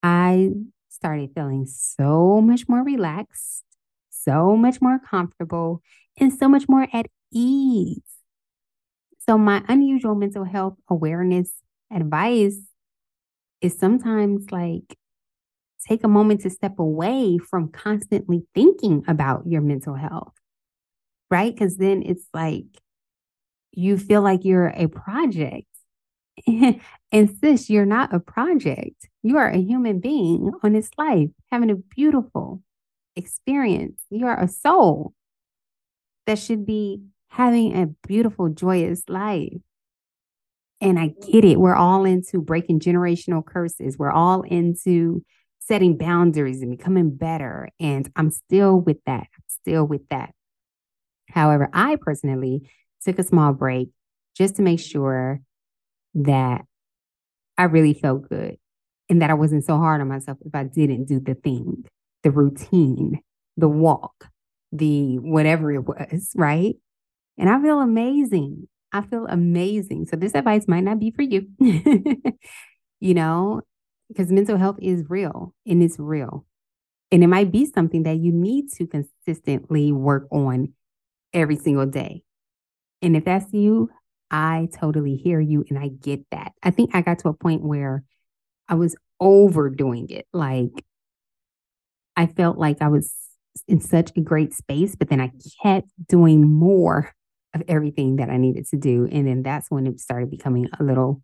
I 0.00 0.50
started 0.88 1.30
feeling 1.34 1.66
so 1.66 2.40
much 2.40 2.68
more 2.68 2.84
relaxed, 2.84 3.64
so 4.10 4.56
much 4.56 4.80
more 4.80 5.00
comfortable, 5.00 5.82
and 6.20 6.32
so 6.32 6.48
much 6.48 6.68
more 6.68 6.86
at 6.92 7.06
ease. 7.32 7.98
So, 9.26 9.36
my 9.36 9.64
unusual 9.66 10.14
mental 10.14 10.44
health 10.44 10.76
awareness 10.88 11.50
advice 11.92 12.60
is 13.60 13.76
sometimes 13.76 14.52
like 14.52 14.96
take 15.84 16.04
a 16.04 16.08
moment 16.08 16.42
to 16.42 16.50
step 16.50 16.78
away 16.78 17.38
from 17.38 17.72
constantly 17.72 18.46
thinking 18.54 19.02
about 19.08 19.48
your 19.48 19.62
mental 19.62 19.94
health, 19.94 20.34
right? 21.28 21.52
Because 21.52 21.76
then 21.76 22.04
it's 22.06 22.28
like 22.32 22.66
you 23.72 23.98
feel 23.98 24.22
like 24.22 24.44
you're 24.44 24.68
a 24.68 24.88
project 24.88 25.66
And 27.10 27.38
sis, 27.40 27.70
you're 27.70 27.86
not 27.86 28.14
a 28.14 28.20
project. 28.20 29.08
You 29.22 29.38
are 29.38 29.48
a 29.48 29.58
human 29.58 30.00
being 30.00 30.52
on 30.62 30.72
this 30.74 30.90
life 30.98 31.30
having 31.50 31.70
a 31.70 31.76
beautiful 31.76 32.62
experience. 33.16 34.00
You 34.10 34.26
are 34.26 34.38
a 34.38 34.48
soul 34.48 35.14
that 36.26 36.38
should 36.38 36.66
be 36.66 37.02
having 37.30 37.74
a 37.74 37.86
beautiful, 38.06 38.50
joyous 38.50 39.02
life. 39.08 39.56
And 40.80 40.98
I 40.98 41.14
get 41.26 41.44
it. 41.44 41.58
We're 41.58 41.74
all 41.74 42.04
into 42.04 42.40
breaking 42.40 42.80
generational 42.80 43.44
curses. 43.44 43.98
We're 43.98 44.12
all 44.12 44.42
into 44.42 45.24
setting 45.60 45.96
boundaries 45.96 46.60
and 46.60 46.70
becoming 46.70 47.16
better. 47.16 47.70
And 47.80 48.10
I'm 48.16 48.30
still 48.30 48.78
with 48.78 48.98
that. 49.06 49.26
I'm 49.34 49.44
still 49.48 49.84
with 49.84 50.06
that. 50.10 50.34
However, 51.30 51.68
I 51.72 51.96
personally 51.96 52.70
took 53.04 53.18
a 53.18 53.22
small 53.22 53.52
break 53.52 53.90
just 54.36 54.56
to 54.56 54.62
make 54.62 54.80
sure 54.80 55.40
that 56.14 56.62
I 57.56 57.64
really 57.64 57.94
felt 57.94 58.28
good 58.28 58.56
and 59.08 59.22
that 59.22 59.30
I 59.30 59.34
wasn't 59.34 59.64
so 59.64 59.76
hard 59.76 60.00
on 60.00 60.08
myself 60.08 60.38
if 60.44 60.54
I 60.54 60.64
didn't 60.64 61.06
do 61.06 61.20
the 61.20 61.34
thing, 61.34 61.84
the 62.22 62.30
routine, 62.30 63.20
the 63.56 63.68
walk, 63.68 64.28
the 64.72 65.16
whatever 65.18 65.72
it 65.72 65.86
was, 65.86 66.32
right? 66.36 66.76
And 67.36 67.48
I 67.48 67.60
feel 67.60 67.80
amazing. 67.80 68.68
I 68.92 69.02
feel 69.02 69.26
amazing. 69.26 70.06
So 70.06 70.16
this 70.16 70.34
advice 70.34 70.66
might 70.66 70.84
not 70.84 70.98
be 70.98 71.10
for 71.10 71.22
you, 71.22 71.46
you 73.00 73.14
know, 73.14 73.62
because 74.08 74.32
mental 74.32 74.56
health 74.56 74.78
is 74.80 75.04
real 75.08 75.54
and 75.66 75.82
it's 75.82 75.98
real. 75.98 76.46
And 77.10 77.22
it 77.24 77.28
might 77.28 77.50
be 77.52 77.66
something 77.66 78.02
that 78.04 78.18
you 78.18 78.32
need 78.32 78.70
to 78.76 78.86
consistently 78.86 79.92
work 79.92 80.26
on 80.30 80.72
every 81.32 81.56
single 81.56 81.86
day. 81.86 82.22
And 83.02 83.16
if 83.16 83.24
that's 83.24 83.52
you, 83.52 83.90
I 84.30 84.68
totally 84.78 85.16
hear 85.16 85.40
you 85.40 85.64
and 85.68 85.78
I 85.78 85.88
get 85.88 86.24
that. 86.30 86.52
I 86.62 86.70
think 86.70 86.94
I 86.94 87.00
got 87.00 87.20
to 87.20 87.28
a 87.28 87.34
point 87.34 87.62
where 87.62 88.04
I 88.68 88.74
was 88.74 88.96
overdoing 89.20 90.10
it. 90.10 90.26
Like 90.32 90.84
I 92.16 92.26
felt 92.26 92.58
like 92.58 92.82
I 92.82 92.88
was 92.88 93.14
in 93.66 93.80
such 93.80 94.12
a 94.16 94.20
great 94.20 94.52
space, 94.52 94.94
but 94.94 95.08
then 95.08 95.20
I 95.20 95.32
kept 95.62 95.88
doing 96.08 96.48
more 96.48 97.12
of 97.54 97.62
everything 97.68 98.16
that 98.16 98.28
I 98.28 98.36
needed 98.36 98.66
to 98.68 98.76
do. 98.76 99.08
And 99.10 99.26
then 99.26 99.42
that's 99.42 99.70
when 99.70 99.86
it 99.86 100.00
started 100.00 100.30
becoming 100.30 100.68
a 100.78 100.82
little 100.82 101.22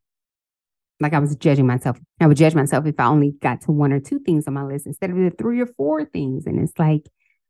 like 1.00 1.12
I 1.12 1.18
was 1.18 1.34
judging 1.36 1.66
myself. 1.66 1.98
I 2.20 2.26
would 2.26 2.36
judge 2.36 2.54
myself 2.54 2.86
if 2.86 2.98
I 2.98 3.06
only 3.06 3.32
got 3.42 3.60
to 3.62 3.72
one 3.72 3.92
or 3.92 4.00
two 4.00 4.20
things 4.20 4.46
on 4.46 4.54
my 4.54 4.62
list 4.62 4.86
instead 4.86 5.10
of 5.10 5.16
the 5.16 5.30
three 5.30 5.60
or 5.60 5.66
four 5.66 6.04
things. 6.04 6.46
And 6.46 6.60
it's 6.60 6.78
like, 6.78 7.02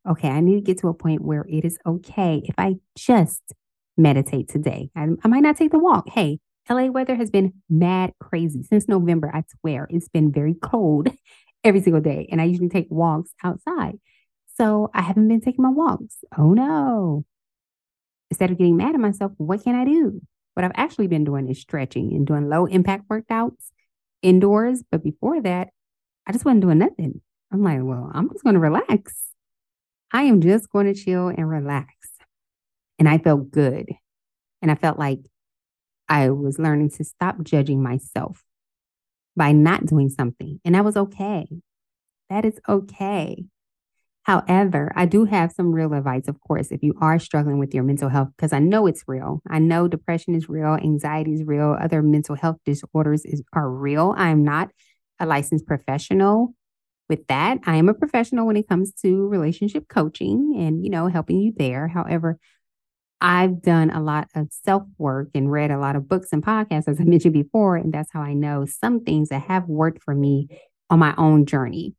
okay, 0.09 0.29
I 0.29 0.41
need 0.41 0.55
to 0.55 0.61
get 0.61 0.79
to 0.79 0.89
a 0.89 0.93
point 0.93 1.21
where 1.21 1.45
it 1.47 1.63
is 1.63 1.77
okay 1.85 2.41
if 2.43 2.55
I 2.57 2.75
just 2.97 3.53
meditate 3.97 4.49
today. 4.49 4.89
I, 4.95 5.07
I 5.23 5.27
might 5.27 5.41
not 5.41 5.57
take 5.57 5.71
the 5.71 5.79
walk. 5.79 6.09
Hey, 6.09 6.39
LA 6.69 6.85
weather 6.85 7.15
has 7.15 7.29
been 7.29 7.53
mad 7.69 8.13
crazy 8.19 8.63
since 8.63 8.87
November. 8.87 9.31
I 9.33 9.43
swear 9.59 9.87
it's 9.89 10.09
been 10.09 10.31
very 10.31 10.55
cold 10.55 11.09
every 11.63 11.81
single 11.81 12.01
day. 12.01 12.27
And 12.31 12.41
I 12.41 12.45
usually 12.45 12.69
take 12.69 12.87
walks 12.89 13.31
outside. 13.43 13.99
So 14.57 14.89
I 14.93 15.01
haven't 15.01 15.27
been 15.27 15.41
taking 15.41 15.63
my 15.63 15.69
walks. 15.69 16.17
Oh 16.37 16.53
no 16.53 17.25
instead 18.29 18.51
of 18.51 18.57
getting 18.57 18.77
mad 18.77 18.95
at 18.95 19.01
myself, 19.01 19.31
what 19.37 19.63
can 19.63 19.75
I 19.75 19.85
do? 19.85 20.21
What 20.53 20.63
I've 20.63 20.71
actually 20.75 21.07
been 21.07 21.23
doing 21.23 21.47
is 21.47 21.59
stretching 21.59 22.13
and 22.13 22.25
doing 22.25 22.49
low 22.49 22.65
impact 22.65 23.07
workouts 23.09 23.71
indoors. 24.21 24.83
But 24.91 25.03
before 25.03 25.41
that, 25.41 25.69
I 26.25 26.31
just 26.31 26.45
wasn't 26.45 26.61
doing 26.61 26.79
nothing. 26.79 27.21
I'm 27.51 27.63
like, 27.63 27.79
well, 27.81 28.11
I'm 28.13 28.29
just 28.29 28.43
going 28.43 28.55
to 28.55 28.59
relax. 28.59 29.13
I 30.11 30.23
am 30.23 30.41
just 30.41 30.69
going 30.69 30.87
to 30.87 30.93
chill 30.93 31.27
and 31.27 31.49
relax. 31.49 31.93
And 32.99 33.09
I 33.09 33.17
felt 33.17 33.51
good. 33.51 33.89
And 34.61 34.71
I 34.71 34.75
felt 34.75 34.97
like 34.97 35.19
I 36.07 36.29
was 36.29 36.59
learning 36.59 36.91
to 36.91 37.03
stop 37.03 37.43
judging 37.43 37.81
myself 37.81 38.43
by 39.35 39.51
not 39.51 39.85
doing 39.85 40.09
something. 40.09 40.59
And 40.63 40.75
that 40.75 40.85
was 40.85 40.97
okay. 40.97 41.47
That 42.29 42.45
is 42.45 42.59
okay. 42.67 43.45
However, 44.23 44.91
I 44.95 45.05
do 45.05 45.25
have 45.25 45.51
some 45.51 45.71
real 45.71 45.93
advice, 45.93 46.27
of 46.27 46.41
course, 46.41 46.71
if 46.71 46.81
you 46.81 46.95
are 46.99 47.19
struggling 47.19 47.59
with 47.59 47.75
your 47.75 47.83
mental 47.83 48.09
health, 48.09 48.29
because 48.35 48.53
I 48.53 48.59
know 48.59 48.87
it's 48.87 49.03
real. 49.07 49.39
I 49.47 49.59
know 49.59 49.87
depression 49.87 50.33
is 50.33 50.49
real, 50.49 50.73
anxiety 50.73 51.33
is 51.33 51.43
real, 51.43 51.77
other 51.79 52.01
mental 52.01 52.35
health 52.35 52.57
disorders 52.65 53.23
is, 53.23 53.43
are 53.53 53.69
real. 53.69 54.15
I 54.17 54.29
am 54.29 54.43
not 54.43 54.71
a 55.19 55.27
licensed 55.27 55.67
professional 55.67 56.55
with 57.07 57.27
that. 57.27 57.59
I 57.67 57.75
am 57.75 57.87
a 57.87 57.93
professional 57.93 58.47
when 58.47 58.57
it 58.57 58.67
comes 58.67 58.91
to 59.03 59.27
relationship 59.27 59.87
coaching 59.87 60.55
and, 60.57 60.83
you 60.83 60.89
know, 60.89 61.05
helping 61.05 61.39
you 61.39 61.53
there. 61.55 61.87
However, 61.87 62.39
I've 63.25 63.63
done 63.63 63.89
a 63.89 64.03
lot 64.03 64.29
of 64.35 64.49
self 64.51 64.83
work 64.99 65.29
and 65.33 65.51
read 65.51 65.71
a 65.71 65.79
lot 65.79 65.95
of 65.95 66.07
books 66.07 66.29
and 66.31 66.45
podcasts, 66.45 66.87
as 66.87 67.01
I 67.01 67.03
mentioned 67.05 67.33
before. 67.33 67.75
And 67.75 67.91
that's 67.91 68.11
how 68.11 68.21
I 68.21 68.33
know 68.33 68.65
some 68.65 69.03
things 69.03 69.29
that 69.29 69.41
have 69.41 69.67
worked 69.67 70.03
for 70.03 70.13
me 70.13 70.47
on 70.91 70.99
my 70.99 71.15
own 71.17 71.47
journey. 71.47 71.95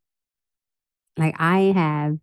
Like 1.17 1.35
I 1.37 1.73
have, 1.75 2.17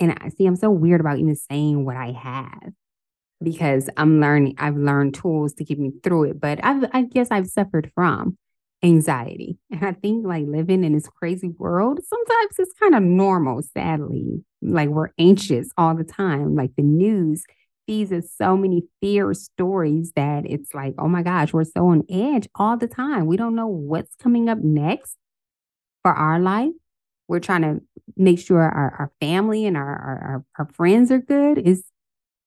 and 0.00 0.18
I 0.20 0.30
see, 0.30 0.44
I'm 0.46 0.56
so 0.56 0.70
weird 0.70 1.00
about 1.00 1.18
even 1.18 1.36
saying 1.36 1.84
what 1.84 1.96
I 1.96 2.10
have 2.10 2.72
because 3.40 3.88
I'm 3.96 4.20
learning, 4.20 4.56
I've 4.58 4.76
learned 4.76 5.14
tools 5.14 5.54
to 5.54 5.64
get 5.64 5.78
me 5.78 5.92
through 6.02 6.30
it. 6.30 6.40
But 6.40 6.58
I've, 6.64 6.84
I 6.92 7.02
guess 7.02 7.28
I've 7.30 7.46
suffered 7.46 7.92
from 7.94 8.36
anxiety. 8.82 9.56
And 9.70 9.84
I 9.84 9.92
think 9.92 10.26
like 10.26 10.46
living 10.48 10.82
in 10.82 10.94
this 10.94 11.08
crazy 11.08 11.50
world, 11.56 12.00
sometimes 12.04 12.54
it's 12.58 12.72
kind 12.80 12.96
of 12.96 13.04
normal, 13.04 13.62
sadly. 13.62 14.42
Like 14.62 14.88
we're 14.88 15.10
anxious 15.16 15.68
all 15.76 15.94
the 15.94 16.02
time. 16.02 16.56
Like 16.56 16.74
the 16.76 16.82
news 16.82 17.44
feeds 17.88 18.12
so 18.36 18.56
many 18.56 18.84
fear 19.00 19.32
stories 19.32 20.12
that 20.14 20.44
it's 20.44 20.74
like, 20.74 20.94
oh 20.98 21.08
my 21.08 21.22
gosh, 21.22 21.54
we're 21.54 21.64
so 21.64 21.88
on 21.88 22.04
edge 22.10 22.46
all 22.54 22.76
the 22.76 22.86
time. 22.86 23.26
We 23.26 23.38
don't 23.38 23.54
know 23.54 23.66
what's 23.66 24.14
coming 24.16 24.48
up 24.50 24.58
next 24.58 25.16
for 26.02 26.12
our 26.12 26.38
life. 26.38 26.72
We're 27.28 27.40
trying 27.40 27.62
to 27.62 27.80
make 28.16 28.38
sure 28.38 28.60
our, 28.60 28.94
our 28.98 29.12
family 29.20 29.64
and 29.64 29.76
our, 29.76 29.84
our, 29.86 30.44
our 30.58 30.68
friends 30.74 31.10
are 31.10 31.18
good. 31.18 31.58
Is 31.58 31.84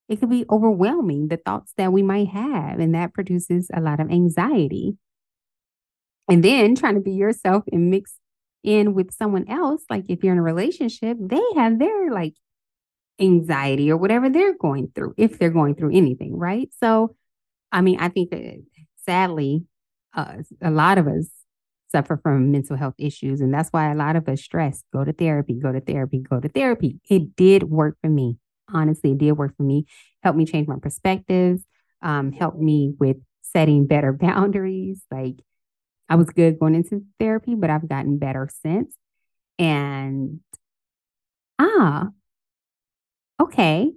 it 0.08 0.20
could 0.20 0.30
be 0.30 0.44
overwhelming 0.48 1.28
the 1.28 1.36
thoughts 1.38 1.72
that 1.76 1.92
we 1.92 2.02
might 2.02 2.28
have 2.28 2.78
and 2.78 2.94
that 2.94 3.12
produces 3.12 3.68
a 3.74 3.80
lot 3.80 3.98
of 3.98 4.10
anxiety. 4.10 4.96
And 6.30 6.44
then 6.44 6.76
trying 6.76 6.94
to 6.94 7.00
be 7.00 7.12
yourself 7.12 7.64
and 7.72 7.90
mix 7.90 8.14
in 8.62 8.94
with 8.94 9.12
someone 9.12 9.48
else 9.48 9.82
like 9.90 10.04
if 10.08 10.22
you're 10.22 10.32
in 10.32 10.38
a 10.38 10.42
relationship 10.42 11.16
they 11.20 11.42
have 11.56 11.80
their 11.80 12.12
like 12.12 12.34
anxiety 13.20 13.90
or 13.90 13.96
whatever 13.96 14.28
they're 14.28 14.56
going 14.56 14.90
through 14.94 15.14
if 15.16 15.38
they're 15.38 15.50
going 15.50 15.74
through 15.74 15.94
anything 15.94 16.36
right 16.36 16.70
so 16.80 17.14
i 17.70 17.80
mean 17.80 17.98
i 18.00 18.08
think 18.08 18.30
that 18.30 18.62
sadly 19.04 19.64
uh, 20.14 20.36
a 20.60 20.70
lot 20.70 20.98
of 20.98 21.06
us 21.06 21.28
suffer 21.92 22.18
from 22.20 22.50
mental 22.50 22.76
health 22.76 22.94
issues. 22.98 23.40
And 23.40 23.54
that's 23.54 23.68
why 23.68 23.92
a 23.92 23.94
lot 23.94 24.16
of 24.16 24.28
us 24.28 24.42
stress 24.42 24.82
go 24.92 25.04
to 25.04 25.12
therapy, 25.12 25.54
go 25.54 25.70
to 25.70 25.80
therapy, 25.80 26.18
go 26.18 26.40
to 26.40 26.48
therapy. 26.48 26.98
It 27.08 27.36
did 27.36 27.64
work 27.64 27.96
for 28.02 28.08
me. 28.08 28.38
Honestly, 28.72 29.12
it 29.12 29.18
did 29.18 29.32
work 29.32 29.56
for 29.56 29.62
me. 29.62 29.86
Helped 30.22 30.38
me 30.38 30.46
change 30.46 30.66
my 30.66 30.78
perspectives, 30.80 31.62
um, 32.00 32.32
helped 32.32 32.58
me 32.58 32.94
with 32.98 33.18
setting 33.42 33.86
better 33.86 34.12
boundaries. 34.20 35.02
Like 35.10 35.36
I 36.08 36.16
was 36.16 36.30
good 36.30 36.58
going 36.58 36.74
into 36.74 37.04
therapy, 37.20 37.54
but 37.54 37.70
I've 37.70 37.88
gotten 37.88 38.18
better 38.18 38.48
since. 38.62 38.96
And 39.58 40.40
ah, 41.58 42.08
okay, 43.42 43.92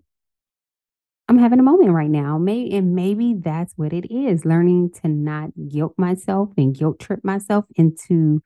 I'm 1.28 1.38
having 1.40 1.60
a 1.60 1.64
moment 1.64 1.92
right 1.92 2.10
now. 2.10 2.38
Maybe 2.38 2.76
and 2.76 2.96
maybe 2.96 3.36
that's 3.40 3.74
what 3.76 3.94
it 3.94 4.14
is. 4.14 4.46
Learning 4.46 4.92
to 5.02 5.08
not 5.08 5.50
guilt 5.70 5.96
myself 5.98 6.50
and 6.58 6.76
guilt 6.76 7.00
trip 7.00 7.22
myself 7.24 7.66
into, 7.76 8.42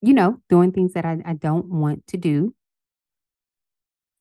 you 0.00 0.14
know, 0.14 0.38
doing 0.48 0.72
things 0.72 0.92
that 0.92 1.04
I, 1.04 1.18
I 1.24 1.34
don't 1.34 1.66
want 1.66 2.06
to 2.08 2.16
do. 2.16 2.54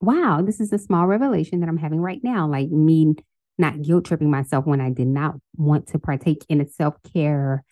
Wow, 0.02 0.42
this 0.42 0.60
is 0.60 0.74
a 0.74 0.80
small 0.80 1.08
revelation 1.08 1.60
that 1.62 1.70
I'm 1.70 1.78
having 1.78 2.00
right 2.00 2.20
now. 2.24 2.48
Like 2.48 2.70
me 2.70 3.14
not 3.58 3.82
guilt 3.82 4.06
tripping 4.06 4.32
myself 4.32 4.66
when 4.66 4.82
I 4.82 4.90
did 4.90 5.08
not 5.08 5.36
want 5.56 5.88
to 5.88 6.00
partake 6.00 6.44
in 6.50 6.60
a 6.60 6.68
self-care 6.68 7.64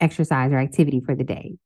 exercise 0.00 0.52
or 0.52 0.58
activity 0.58 1.00
for 1.04 1.14
the 1.14 1.24
day. 1.24 1.56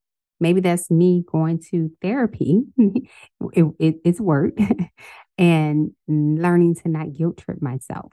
Maybe 0.40 0.60
that's 0.60 0.90
me 0.90 1.24
going 1.30 1.60
to 1.70 1.90
therapy. 2.02 2.62
it, 2.78 3.66
it, 3.78 3.96
it's 4.04 4.20
work. 4.20 4.54
and 5.38 5.90
learning 6.06 6.76
to 6.76 6.88
not 6.88 7.12
guilt 7.12 7.38
trip 7.38 7.60
myself 7.60 8.12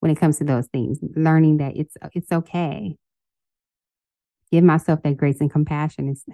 when 0.00 0.10
it 0.10 0.18
comes 0.18 0.38
to 0.38 0.44
those 0.44 0.66
things 0.68 0.98
learning 1.16 1.58
that 1.58 1.76
it's 1.76 1.96
it's 2.14 2.32
okay. 2.32 2.96
Give 4.50 4.64
myself 4.64 5.02
that 5.02 5.16
grace 5.16 5.40
and 5.40 5.50
compassion. 5.50 6.08
It's 6.08 6.24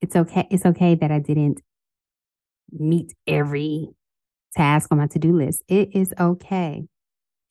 it's 0.00 0.14
okay 0.14 0.46
it's 0.50 0.64
okay 0.64 0.94
that 0.94 1.10
i 1.10 1.18
didn't 1.18 1.60
meet 2.72 3.14
every 3.26 3.88
task 4.54 4.90
on 4.90 4.98
my 4.98 5.06
to-do 5.06 5.36
list. 5.36 5.62
It 5.68 5.94
is 5.94 6.12
okay. 6.18 6.84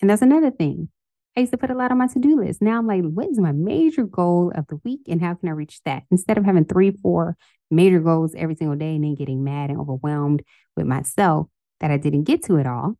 And 0.02 0.10
that's 0.10 0.22
another 0.22 0.52
thing. 0.52 0.90
I 1.36 1.42
used 1.42 1.52
to 1.52 1.58
put 1.58 1.70
a 1.70 1.76
lot 1.76 1.92
on 1.92 2.00
my 2.00 2.08
to-do 2.08 2.38
list. 2.38 2.62
Now 2.62 2.78
I'm 2.78 2.88
like, 2.88 3.04
what 3.04 3.30
is 3.30 3.40
my 3.40 3.52
major 3.52 4.04
goal 4.04 4.52
of 4.56 4.68
the 4.68 4.80
week 4.84 5.02
and 5.08 5.22
how 5.22 5.36
can 5.36 5.50
I 5.50 5.54
reach 5.54 5.82
that? 5.86 6.04
Instead 6.10 6.38
of 6.38 6.46
having 6.46 6.66
three, 6.66 6.92
four 6.92 7.38
major 7.70 8.00
goals 8.00 8.34
every 8.36 8.56
single 8.56 8.78
day 8.78 8.96
and 8.96 9.04
then 9.04 9.16
getting 9.16 9.44
mad 9.44 9.70
and 9.70 9.80
overwhelmed 9.80 10.44
with 10.76 10.86
myself 10.86 11.48
that 11.80 11.92
I 11.92 11.98
didn't 11.98 12.24
get 12.24 12.44
to 12.46 12.58
it 12.58 12.68
all. 12.68 12.96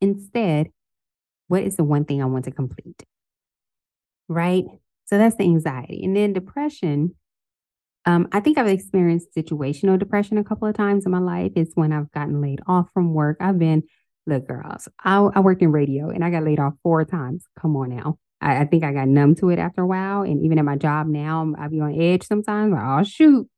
Instead, 0.00 0.70
what 1.48 1.62
is 1.62 1.76
the 1.76 1.84
one 1.84 2.04
thing 2.04 2.22
I 2.22 2.26
want 2.26 2.44
to 2.46 2.50
complete? 2.50 3.04
right? 4.30 4.64
So 5.06 5.18
that's 5.18 5.36
the 5.36 5.44
anxiety. 5.44 6.02
And 6.04 6.16
then 6.16 6.32
depression. 6.32 7.16
Um, 8.06 8.28
I 8.32 8.40
think 8.40 8.56
I've 8.56 8.68
experienced 8.68 9.34
situational 9.36 9.98
depression 9.98 10.38
a 10.38 10.44
couple 10.44 10.68
of 10.68 10.74
times 10.74 11.04
in 11.04 11.12
my 11.12 11.18
life. 11.18 11.52
It's 11.56 11.74
when 11.74 11.92
I've 11.92 12.10
gotten 12.12 12.40
laid 12.40 12.60
off 12.66 12.88
from 12.94 13.12
work. 13.12 13.36
I've 13.40 13.58
been, 13.58 13.82
look, 14.26 14.46
girls, 14.46 14.88
I, 15.04 15.18
I 15.18 15.40
worked 15.40 15.60
in 15.60 15.72
radio 15.72 16.08
and 16.08 16.24
I 16.24 16.30
got 16.30 16.44
laid 16.44 16.60
off 16.60 16.74
four 16.82 17.04
times. 17.04 17.44
Come 17.60 17.76
on 17.76 17.90
now. 17.90 18.18
I, 18.40 18.62
I, 18.62 18.64
think 18.64 18.84
I 18.84 18.92
got 18.92 19.08
numb 19.08 19.34
to 19.36 19.50
it 19.50 19.58
after 19.58 19.82
a 19.82 19.86
while. 19.86 20.22
And 20.22 20.44
even 20.44 20.58
at 20.58 20.64
my 20.64 20.76
job 20.76 21.06
now, 21.06 21.52
I 21.58 21.68
be 21.68 21.80
on 21.80 22.00
edge 22.00 22.26
sometimes. 22.26 22.72
Like, 22.72 22.82
oh, 22.84 23.04
shoot. 23.04 23.48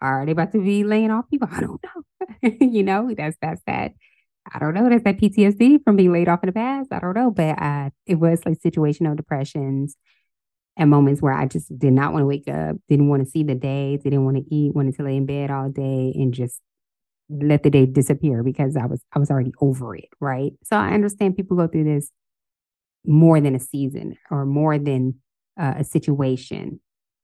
Are 0.00 0.26
they 0.26 0.32
about 0.32 0.52
to 0.52 0.62
be 0.62 0.84
laying 0.84 1.10
off 1.10 1.28
people? 1.30 1.48
I 1.52 1.60
don't 1.60 1.82
know. 1.82 2.50
you 2.60 2.82
know, 2.82 3.12
that's 3.16 3.36
that's 3.40 3.62
that. 3.66 3.92
I 4.52 4.58
don't 4.58 4.74
know. 4.74 4.88
That's 4.88 5.04
that 5.04 5.18
PTSD 5.18 5.84
from 5.84 5.96
being 5.96 6.12
laid 6.12 6.28
off 6.28 6.42
in 6.42 6.48
the 6.48 6.52
past. 6.52 6.92
I 6.92 6.98
don't 6.98 7.14
know. 7.14 7.30
But 7.30 7.62
uh, 7.62 7.90
it 8.06 8.16
was 8.16 8.44
like 8.44 8.58
situational 8.58 9.16
depressions 9.16 9.96
at 10.76 10.86
moments 10.86 11.20
where 11.20 11.32
I 11.32 11.46
just 11.46 11.76
did 11.78 11.92
not 11.92 12.12
want 12.12 12.22
to 12.22 12.26
wake 12.26 12.48
up, 12.48 12.76
didn't 12.88 13.08
want 13.08 13.24
to 13.24 13.30
see 13.30 13.44
the 13.44 13.54
day, 13.54 13.98
didn't 13.98 14.24
want 14.24 14.38
to 14.38 14.54
eat, 14.54 14.74
wanted 14.74 14.96
to 14.96 15.04
lay 15.04 15.16
in 15.16 15.26
bed 15.26 15.50
all 15.50 15.68
day 15.68 16.12
and 16.14 16.32
just 16.32 16.60
let 17.28 17.62
the 17.62 17.70
day 17.70 17.86
disappear 17.86 18.42
because 18.42 18.76
I 18.76 18.86
was 18.86 19.02
I 19.12 19.18
was 19.18 19.30
already 19.30 19.52
over 19.60 19.94
it, 19.94 20.08
right? 20.20 20.52
So 20.64 20.76
I 20.76 20.92
understand 20.92 21.36
people 21.36 21.56
go 21.56 21.68
through 21.68 21.84
this 21.84 22.10
more 23.04 23.40
than 23.40 23.54
a 23.54 23.60
season 23.60 24.16
or 24.30 24.44
more 24.46 24.78
than 24.78 25.14
uh, 25.58 25.74
a 25.78 25.84
situation. 25.84 26.80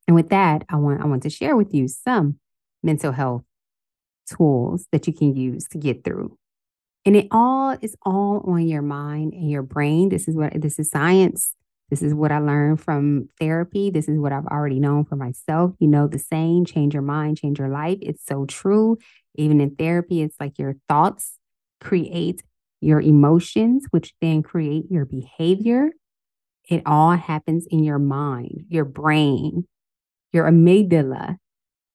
And 0.06 0.14
with 0.14 0.30
that, 0.30 0.64
I 0.68 0.76
want 0.76 1.02
I 1.02 1.06
want 1.06 1.22
to 1.24 1.30
share 1.30 1.56
with 1.56 1.74
you 1.74 1.88
some 1.88 2.38
mental 2.82 3.12
health 3.12 3.42
tools 4.28 4.86
that 4.92 5.06
you 5.06 5.12
can 5.12 5.34
use 5.34 5.66
to 5.68 5.78
get 5.78 6.04
through. 6.04 6.36
And 7.04 7.16
it 7.16 7.28
all 7.30 7.76
is 7.80 7.96
all 8.02 8.42
on 8.46 8.68
your 8.68 8.82
mind 8.82 9.32
and 9.32 9.50
your 9.50 9.62
brain. 9.62 10.08
This 10.08 10.28
is 10.28 10.36
what 10.36 10.60
this 10.60 10.78
is 10.78 10.90
science. 10.90 11.54
This 11.90 12.02
is 12.02 12.12
what 12.12 12.32
I 12.32 12.38
learned 12.38 12.80
from 12.80 13.30
therapy. 13.40 13.88
This 13.90 14.08
is 14.08 14.18
what 14.18 14.32
I've 14.32 14.46
already 14.46 14.78
known 14.78 15.06
for 15.06 15.16
myself. 15.16 15.72
You 15.78 15.88
know, 15.88 16.06
the 16.06 16.18
saying, 16.18 16.66
change 16.66 16.92
your 16.92 17.02
mind, 17.02 17.38
change 17.38 17.58
your 17.58 17.70
life. 17.70 17.98
It's 18.02 18.24
so 18.26 18.44
true. 18.44 18.98
Even 19.36 19.60
in 19.60 19.74
therapy, 19.74 20.20
it's 20.20 20.36
like 20.38 20.58
your 20.58 20.74
thoughts 20.88 21.38
create 21.80 22.42
your 22.80 23.00
emotions, 23.00 23.86
which 23.90 24.14
then 24.20 24.42
create 24.42 24.84
your 24.90 25.04
behavior. 25.04 25.90
It 26.68 26.82
all 26.86 27.12
happens 27.12 27.66
in 27.70 27.82
your 27.82 27.98
mind, 27.98 28.64
your 28.68 28.84
brain, 28.84 29.66
your 30.32 30.44
amygdala. 30.44 31.36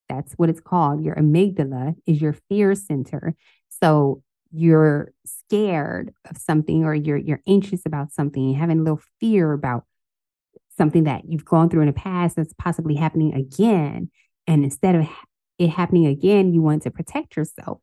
That's 0.10 0.34
what 0.34 0.50
it's 0.50 0.60
called. 0.60 1.04
Your 1.04 1.16
amygdala 1.16 1.96
is 2.06 2.22
your 2.22 2.34
fear 2.50 2.76
center. 2.76 3.36
So 3.70 4.24
you're 4.52 5.12
scared 5.26 6.14
of 6.30 6.38
something 6.38 6.84
or 6.84 6.94
you're 6.94 7.18
you're 7.18 7.42
anxious 7.48 7.86
about 7.86 8.12
something, 8.12 8.54
having 8.54 8.80
a 8.80 8.84
little 8.84 9.02
fear 9.20 9.52
about 9.54 9.86
something 10.78 11.04
that 11.04 11.24
you've 11.28 11.46
gone 11.46 11.70
through 11.70 11.82
in 11.82 11.88
the 11.88 11.94
past 11.94 12.36
that's 12.36 12.54
possibly 12.54 12.96
happening 12.96 13.34
again. 13.34 14.10
And 14.48 14.64
instead 14.64 14.96
of 14.96 15.08
it 15.60 15.70
happening 15.70 16.06
again, 16.08 16.54
you 16.54 16.62
want 16.62 16.84
to 16.84 16.92
protect 16.92 17.36
yourself. 17.36 17.80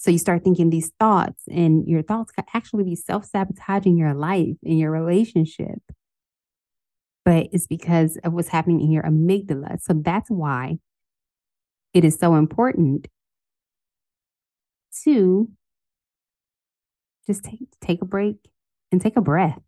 So 0.00 0.12
you 0.12 0.18
start 0.18 0.44
thinking 0.44 0.70
these 0.70 0.92
thoughts, 1.00 1.42
and 1.50 1.86
your 1.88 2.02
thoughts 2.02 2.30
could 2.30 2.44
actually 2.54 2.84
be 2.84 2.94
self 2.94 3.24
sabotaging 3.24 3.96
your 3.96 4.14
life 4.14 4.56
and 4.64 4.78
your 4.78 4.92
relationship. 4.92 5.80
But 7.24 7.48
it's 7.52 7.66
because 7.66 8.16
of 8.22 8.32
what's 8.32 8.48
happening 8.48 8.80
in 8.80 8.92
your 8.92 9.02
amygdala. 9.02 9.80
So 9.82 9.94
that's 9.94 10.30
why 10.30 10.78
it 11.92 12.04
is 12.04 12.16
so 12.16 12.36
important 12.36 13.08
to 15.02 15.50
just 17.26 17.42
take 17.42 17.68
take 17.80 18.00
a 18.00 18.04
break 18.06 18.36
and 18.92 19.00
take 19.00 19.16
a 19.16 19.20
breath. 19.20 19.60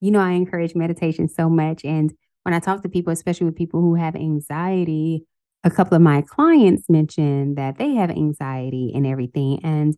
You 0.00 0.12
know, 0.12 0.20
I 0.20 0.30
encourage 0.30 0.76
meditation 0.76 1.28
so 1.28 1.50
much. 1.50 1.84
And 1.84 2.14
when 2.44 2.54
I 2.54 2.60
talk 2.60 2.82
to 2.82 2.88
people, 2.88 3.12
especially 3.12 3.46
with 3.46 3.56
people 3.56 3.80
who 3.80 3.96
have 3.96 4.14
anxiety, 4.14 5.26
a 5.64 5.70
couple 5.70 5.94
of 5.94 6.02
my 6.02 6.22
clients 6.22 6.88
mentioned 6.88 7.56
that 7.56 7.78
they 7.78 7.94
have 7.94 8.10
anxiety 8.10 8.92
and 8.94 9.06
everything. 9.06 9.60
And 9.62 9.96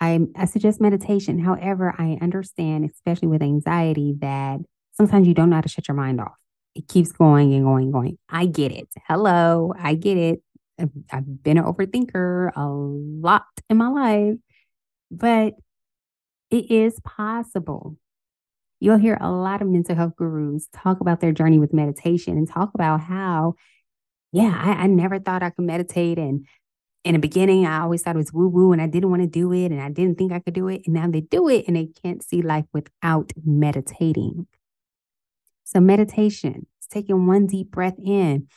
I, 0.00 0.20
I 0.36 0.46
suggest 0.46 0.80
meditation. 0.80 1.38
However, 1.38 1.94
I 1.96 2.18
understand, 2.20 2.90
especially 2.90 3.28
with 3.28 3.42
anxiety, 3.42 4.14
that 4.20 4.58
sometimes 4.92 5.28
you 5.28 5.34
don't 5.34 5.50
know 5.50 5.56
how 5.56 5.62
to 5.62 5.68
shut 5.68 5.88
your 5.88 5.96
mind 5.96 6.20
off. 6.20 6.34
It 6.74 6.88
keeps 6.88 7.12
going 7.12 7.54
and 7.54 7.64
going 7.64 7.84
and 7.84 7.92
going. 7.92 8.18
I 8.28 8.46
get 8.46 8.72
it. 8.72 8.88
Hello, 9.06 9.72
I 9.78 9.94
get 9.94 10.16
it. 10.16 10.42
I've 11.12 11.42
been 11.42 11.58
an 11.58 11.64
overthinker 11.64 12.50
a 12.56 12.66
lot 12.66 13.44
in 13.70 13.76
my 13.76 13.88
life, 13.88 14.38
but 15.10 15.54
it 16.50 16.70
is 16.70 16.98
possible. 17.04 17.96
You'll 18.80 18.98
hear 18.98 19.16
a 19.20 19.30
lot 19.30 19.62
of 19.62 19.68
mental 19.68 19.94
health 19.94 20.16
gurus 20.16 20.68
talk 20.72 21.00
about 21.00 21.20
their 21.20 21.32
journey 21.32 21.60
with 21.60 21.72
meditation 21.72 22.36
and 22.36 22.48
talk 22.48 22.72
about 22.74 23.00
how, 23.00 23.54
yeah, 24.34 24.60
I, 24.60 24.82
I 24.82 24.86
never 24.88 25.20
thought 25.20 25.44
I 25.44 25.50
could 25.50 25.64
meditate. 25.64 26.18
And 26.18 26.44
in 27.04 27.12
the 27.12 27.20
beginning, 27.20 27.66
I 27.66 27.82
always 27.82 28.02
thought 28.02 28.16
it 28.16 28.18
was 28.18 28.32
woo 28.32 28.48
woo 28.48 28.72
and 28.72 28.82
I 28.82 28.88
didn't 28.88 29.10
want 29.10 29.22
to 29.22 29.28
do 29.28 29.52
it 29.52 29.70
and 29.70 29.80
I 29.80 29.90
didn't 29.90 30.18
think 30.18 30.32
I 30.32 30.40
could 30.40 30.54
do 30.54 30.66
it. 30.66 30.82
And 30.86 30.94
now 30.94 31.08
they 31.08 31.20
do 31.20 31.48
it 31.48 31.66
and 31.68 31.76
they 31.76 31.90
can't 32.02 32.20
see 32.20 32.42
life 32.42 32.64
without 32.72 33.30
meditating. 33.44 34.48
So, 35.62 35.78
meditation 35.78 36.66
is 36.80 36.88
taking 36.88 37.28
one 37.28 37.46
deep 37.46 37.70
breath 37.70 37.94
in, 38.04 38.48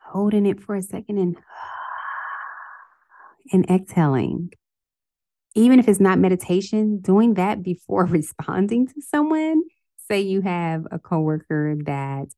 holding 0.00 0.46
it 0.46 0.58
for 0.58 0.74
a 0.74 0.82
second 0.82 1.18
and, 1.18 1.36
and 3.52 3.68
exhaling 3.68 4.52
even 5.54 5.78
if 5.78 5.86
it's 5.86 6.00
not 6.00 6.18
meditation, 6.18 6.98
doing 7.00 7.34
that 7.34 7.62
before 7.62 8.04
responding 8.06 8.86
to 8.86 9.02
someone. 9.02 9.64
Say 10.08 10.22
you 10.22 10.40
have 10.40 10.86
a 10.90 10.98
coworker 10.98 11.76
that 11.84 12.28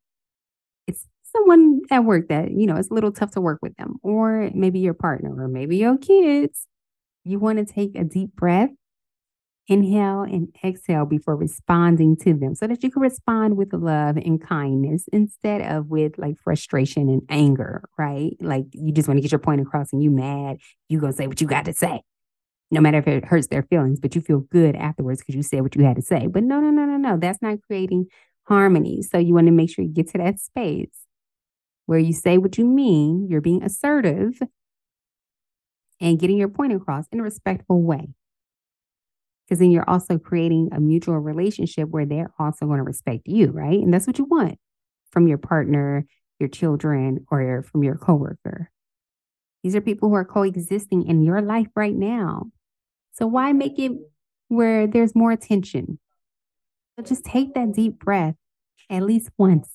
someone 1.34 1.80
at 1.90 2.04
work 2.04 2.28
that, 2.28 2.50
you 2.50 2.66
know, 2.66 2.76
it's 2.76 2.90
a 2.90 2.94
little 2.94 3.12
tough 3.12 3.32
to 3.32 3.40
work 3.40 3.58
with 3.62 3.76
them, 3.76 3.96
or 4.02 4.50
maybe 4.54 4.78
your 4.80 4.94
partner, 4.94 5.34
or 5.36 5.48
maybe 5.48 5.76
your 5.76 5.98
kids. 5.98 6.66
You 7.24 7.38
want 7.38 7.58
to 7.58 7.64
take 7.64 7.96
a 7.96 8.04
deep 8.04 8.34
breath, 8.34 8.70
inhale 9.66 10.22
and 10.22 10.48
exhale 10.62 11.06
before 11.06 11.36
responding 11.36 12.16
to 12.18 12.34
them 12.34 12.54
so 12.54 12.66
that 12.66 12.82
you 12.82 12.90
can 12.90 13.00
respond 13.00 13.56
with 13.56 13.72
love 13.72 14.16
and 14.18 14.46
kindness 14.46 15.06
instead 15.12 15.62
of 15.62 15.88
with 15.88 16.18
like 16.18 16.36
frustration 16.44 17.08
and 17.08 17.22
anger, 17.30 17.88
right? 17.98 18.36
Like 18.40 18.66
you 18.72 18.92
just 18.92 19.08
want 19.08 19.18
to 19.18 19.22
get 19.22 19.32
your 19.32 19.38
point 19.38 19.62
across 19.62 19.92
and 19.92 20.02
you 20.02 20.10
mad, 20.10 20.58
you 20.88 21.00
gonna 21.00 21.14
say 21.14 21.26
what 21.26 21.40
you 21.40 21.46
got 21.46 21.64
to 21.64 21.72
say 21.72 22.02
no 22.70 22.80
matter 22.80 22.98
if 22.98 23.06
it 23.06 23.24
hurts 23.24 23.46
their 23.48 23.62
feelings, 23.62 24.00
but 24.00 24.14
you 24.14 24.20
feel 24.20 24.40
good 24.40 24.74
afterwards 24.74 25.20
because 25.20 25.34
you 25.34 25.42
said 25.42 25.62
what 25.62 25.76
you 25.76 25.84
had 25.84 25.96
to 25.96 26.02
say. 26.02 26.26
But 26.26 26.42
no, 26.42 26.60
no, 26.60 26.70
no, 26.70 26.84
no, 26.84 26.96
no. 26.96 27.16
That's 27.16 27.40
not 27.40 27.58
creating 27.66 28.06
harmony. 28.48 29.02
So 29.02 29.18
you 29.18 29.34
want 29.34 29.46
to 29.46 29.52
make 29.52 29.70
sure 29.70 29.84
you 29.84 29.92
get 29.92 30.10
to 30.10 30.18
that 30.18 30.40
space 30.40 31.03
where 31.86 31.98
you 31.98 32.12
say 32.12 32.38
what 32.38 32.58
you 32.58 32.64
mean, 32.64 33.26
you're 33.28 33.40
being 33.40 33.62
assertive 33.62 34.40
and 36.00 36.18
getting 36.18 36.38
your 36.38 36.48
point 36.48 36.72
across 36.72 37.06
in 37.12 37.20
a 37.20 37.22
respectful 37.22 37.82
way. 37.82 38.08
Because 39.44 39.58
then 39.58 39.70
you're 39.70 39.88
also 39.88 40.18
creating 40.18 40.70
a 40.72 40.80
mutual 40.80 41.18
relationship 41.18 41.90
where 41.90 42.06
they're 42.06 42.32
also 42.38 42.66
going 42.66 42.78
to 42.78 42.84
respect 42.84 43.26
you, 43.26 43.50
right? 43.50 43.78
And 43.78 43.92
that's 43.92 44.06
what 44.06 44.18
you 44.18 44.24
want 44.24 44.58
from 45.10 45.28
your 45.28 45.38
partner, 45.38 46.06
your 46.40 46.48
children, 46.48 47.26
or 47.30 47.62
from 47.62 47.84
your 47.84 47.96
coworker. 47.96 48.70
These 49.62 49.76
are 49.76 49.80
people 49.80 50.08
who 50.08 50.14
are 50.14 50.24
coexisting 50.24 51.06
in 51.06 51.22
your 51.22 51.42
life 51.42 51.68
right 51.76 51.94
now. 51.94 52.46
So 53.12 53.26
why 53.26 53.52
make 53.52 53.78
it 53.78 53.92
where 54.48 54.86
there's 54.86 55.14
more 55.14 55.30
attention? 55.30 55.98
So 56.96 57.04
just 57.04 57.24
take 57.24 57.54
that 57.54 57.72
deep 57.72 57.98
breath 57.98 58.36
at 58.90 59.02
least 59.02 59.30
once, 59.38 59.68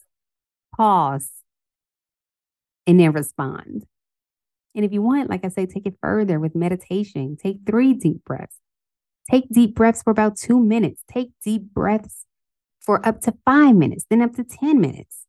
pause, 0.75 1.31
and 2.89 2.99
then 2.99 3.11
respond. 3.11 3.85
And 4.73 4.83
if 4.83 4.91
you 4.91 5.03
want, 5.03 5.29
like 5.29 5.45
I 5.45 5.49
say, 5.49 5.67
take 5.67 5.85
it 5.85 5.95
further 6.01 6.39
with 6.39 6.55
meditation. 6.55 7.37
Take 7.41 7.59
three 7.65 7.93
deep 7.93 8.25
breaths. 8.25 8.57
Take 9.29 9.47
deep 9.51 9.75
breaths 9.75 10.01
for 10.01 10.09
about 10.09 10.37
two 10.37 10.59
minutes. 10.59 11.03
Take 11.11 11.29
deep 11.43 11.71
breaths 11.71 12.25
for 12.81 13.05
up 13.07 13.21
to 13.21 13.35
five 13.45 13.75
minutes, 13.75 14.05
then 14.09 14.23
up 14.23 14.33
to 14.35 14.43
10 14.43 14.81
minutes. 14.81 15.25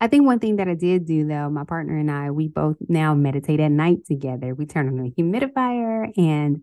I 0.00 0.06
think 0.06 0.26
one 0.26 0.38
thing 0.38 0.56
that 0.56 0.68
I 0.68 0.74
did 0.74 1.06
do 1.06 1.26
though, 1.26 1.50
my 1.50 1.64
partner 1.64 1.96
and 1.96 2.10
I, 2.10 2.30
we 2.30 2.46
both 2.46 2.76
now 2.88 3.14
meditate 3.14 3.58
at 3.58 3.72
night 3.72 4.06
together. 4.06 4.54
We 4.54 4.66
turn 4.66 4.88
on 4.88 5.06
a 5.06 5.10
humidifier 5.10 6.12
and 6.16 6.62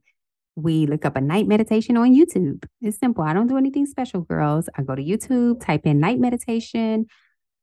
we 0.55 0.85
look 0.85 1.03
up 1.03 1.17
a 1.17 1.21
night 1.21 1.47
meditation 1.47 1.97
on 1.97 2.13
YouTube. 2.15 2.63
It's 2.81 2.97
simple. 2.97 3.23
I 3.23 3.33
don't 3.33 3.47
do 3.47 3.57
anything 3.57 3.85
special, 3.85 4.21
girls. 4.21 4.69
I 4.77 4.83
go 4.83 4.95
to 4.95 5.03
YouTube, 5.03 5.65
type 5.65 5.85
in 5.85 5.99
night 5.99 6.19
meditation, 6.19 7.07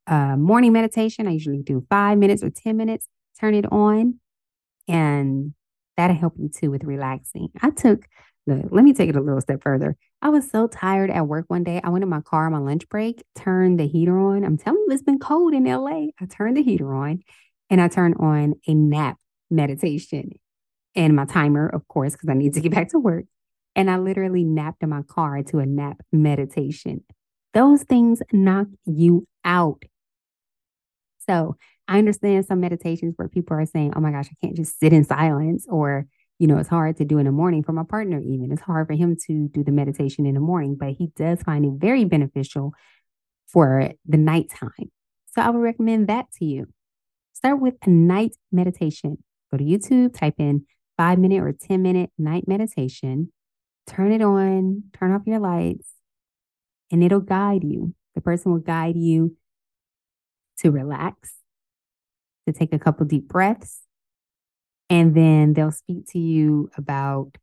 uh, 0.08 0.36
morning 0.36 0.72
meditation. 0.72 1.28
I 1.28 1.32
usually 1.32 1.62
do 1.62 1.86
five 1.90 2.18
minutes 2.18 2.42
or 2.42 2.50
10 2.50 2.76
minutes, 2.76 3.06
turn 3.38 3.54
it 3.54 3.70
on, 3.70 4.18
and 4.88 5.54
that'll 5.96 6.16
help 6.16 6.34
you 6.38 6.48
too 6.48 6.70
with 6.70 6.84
relaxing. 6.84 7.48
I 7.62 7.70
took 7.70 8.06
Look, 8.48 8.64
let 8.70 8.82
me 8.82 8.94
take 8.94 9.10
it 9.10 9.16
a 9.16 9.20
little 9.20 9.42
step 9.42 9.62
further. 9.62 9.94
I 10.22 10.30
was 10.30 10.50
so 10.50 10.66
tired 10.68 11.10
at 11.10 11.26
work 11.26 11.44
one 11.48 11.64
day. 11.64 11.82
I 11.84 11.90
went 11.90 12.02
in 12.02 12.08
my 12.08 12.22
car 12.22 12.46
on 12.46 12.52
my 12.52 12.58
lunch 12.58 12.88
break, 12.88 13.22
turned 13.34 13.78
the 13.78 13.86
heater 13.86 14.18
on. 14.18 14.42
I'm 14.42 14.56
telling 14.56 14.82
you, 14.88 14.94
it's 14.94 15.02
been 15.02 15.18
cold 15.18 15.52
in 15.52 15.64
LA. 15.64 16.06
I 16.18 16.24
turned 16.30 16.56
the 16.56 16.62
heater 16.62 16.94
on 16.94 17.20
and 17.68 17.78
I 17.78 17.88
turned 17.88 18.14
on 18.18 18.54
a 18.66 18.72
nap 18.72 19.18
meditation 19.50 20.30
and 20.94 21.14
my 21.14 21.26
timer, 21.26 21.68
of 21.68 21.86
course, 21.88 22.12
because 22.12 22.30
I 22.30 22.34
need 22.34 22.54
to 22.54 22.60
get 22.60 22.72
back 22.72 22.88
to 22.90 22.98
work. 22.98 23.26
And 23.76 23.90
I 23.90 23.98
literally 23.98 24.44
napped 24.44 24.82
in 24.82 24.88
my 24.88 25.02
car 25.02 25.42
to 25.42 25.58
a 25.58 25.66
nap 25.66 26.00
meditation. 26.10 27.04
Those 27.52 27.82
things 27.82 28.22
knock 28.32 28.68
you 28.86 29.28
out. 29.44 29.82
So 31.28 31.56
I 31.86 31.98
understand 31.98 32.46
some 32.46 32.60
meditations 32.60 33.14
where 33.16 33.28
people 33.28 33.56
are 33.56 33.66
saying, 33.66 33.92
oh 33.96 34.00
my 34.00 34.10
gosh, 34.10 34.28
I 34.30 34.36
can't 34.44 34.56
just 34.56 34.78
sit 34.78 34.92
in 34.92 35.04
silence, 35.04 35.66
or, 35.68 36.06
you 36.38 36.46
know, 36.46 36.58
it's 36.58 36.68
hard 36.68 36.96
to 36.98 37.04
do 37.04 37.18
in 37.18 37.26
the 37.26 37.32
morning 37.32 37.62
for 37.62 37.72
my 37.72 37.84
partner, 37.84 38.20
even. 38.20 38.50
It's 38.52 38.62
hard 38.62 38.86
for 38.86 38.94
him 38.94 39.16
to 39.26 39.48
do 39.48 39.64
the 39.64 39.72
meditation 39.72 40.26
in 40.26 40.34
the 40.34 40.40
morning, 40.40 40.76
but 40.78 40.90
he 40.90 41.08
does 41.16 41.42
find 41.42 41.64
it 41.64 41.72
very 41.78 42.04
beneficial 42.04 42.72
for 43.46 43.92
the 44.06 44.16
nighttime. 44.16 44.90
So 45.34 45.42
I 45.42 45.50
would 45.50 45.60
recommend 45.60 46.08
that 46.08 46.26
to 46.38 46.44
you. 46.44 46.66
Start 47.32 47.60
with 47.60 47.74
a 47.86 47.90
night 47.90 48.34
meditation. 48.50 49.18
Go 49.50 49.58
to 49.58 49.64
YouTube, 49.64 50.18
type 50.18 50.34
in 50.38 50.66
five 50.96 51.18
minute 51.18 51.40
or 51.40 51.52
10 51.52 51.80
minute 51.80 52.10
night 52.18 52.46
meditation, 52.46 53.32
turn 53.86 54.12
it 54.12 54.20
on, 54.20 54.82
turn 54.98 55.12
off 55.12 55.22
your 55.26 55.38
lights, 55.38 55.92
and 56.90 57.02
it'll 57.02 57.20
guide 57.20 57.64
you. 57.64 57.94
The 58.14 58.20
person 58.20 58.52
will 58.52 58.58
guide 58.58 58.96
you 58.96 59.36
to 60.60 60.70
relax, 60.70 61.34
to 62.46 62.52
take 62.52 62.72
a 62.72 62.78
couple 62.78 63.06
deep 63.06 63.28
breaths, 63.28 63.80
and 64.90 65.14
then 65.14 65.52
they'll 65.52 65.72
speak 65.72 66.06
to 66.10 66.18
you 66.18 66.70
about 66.76 67.36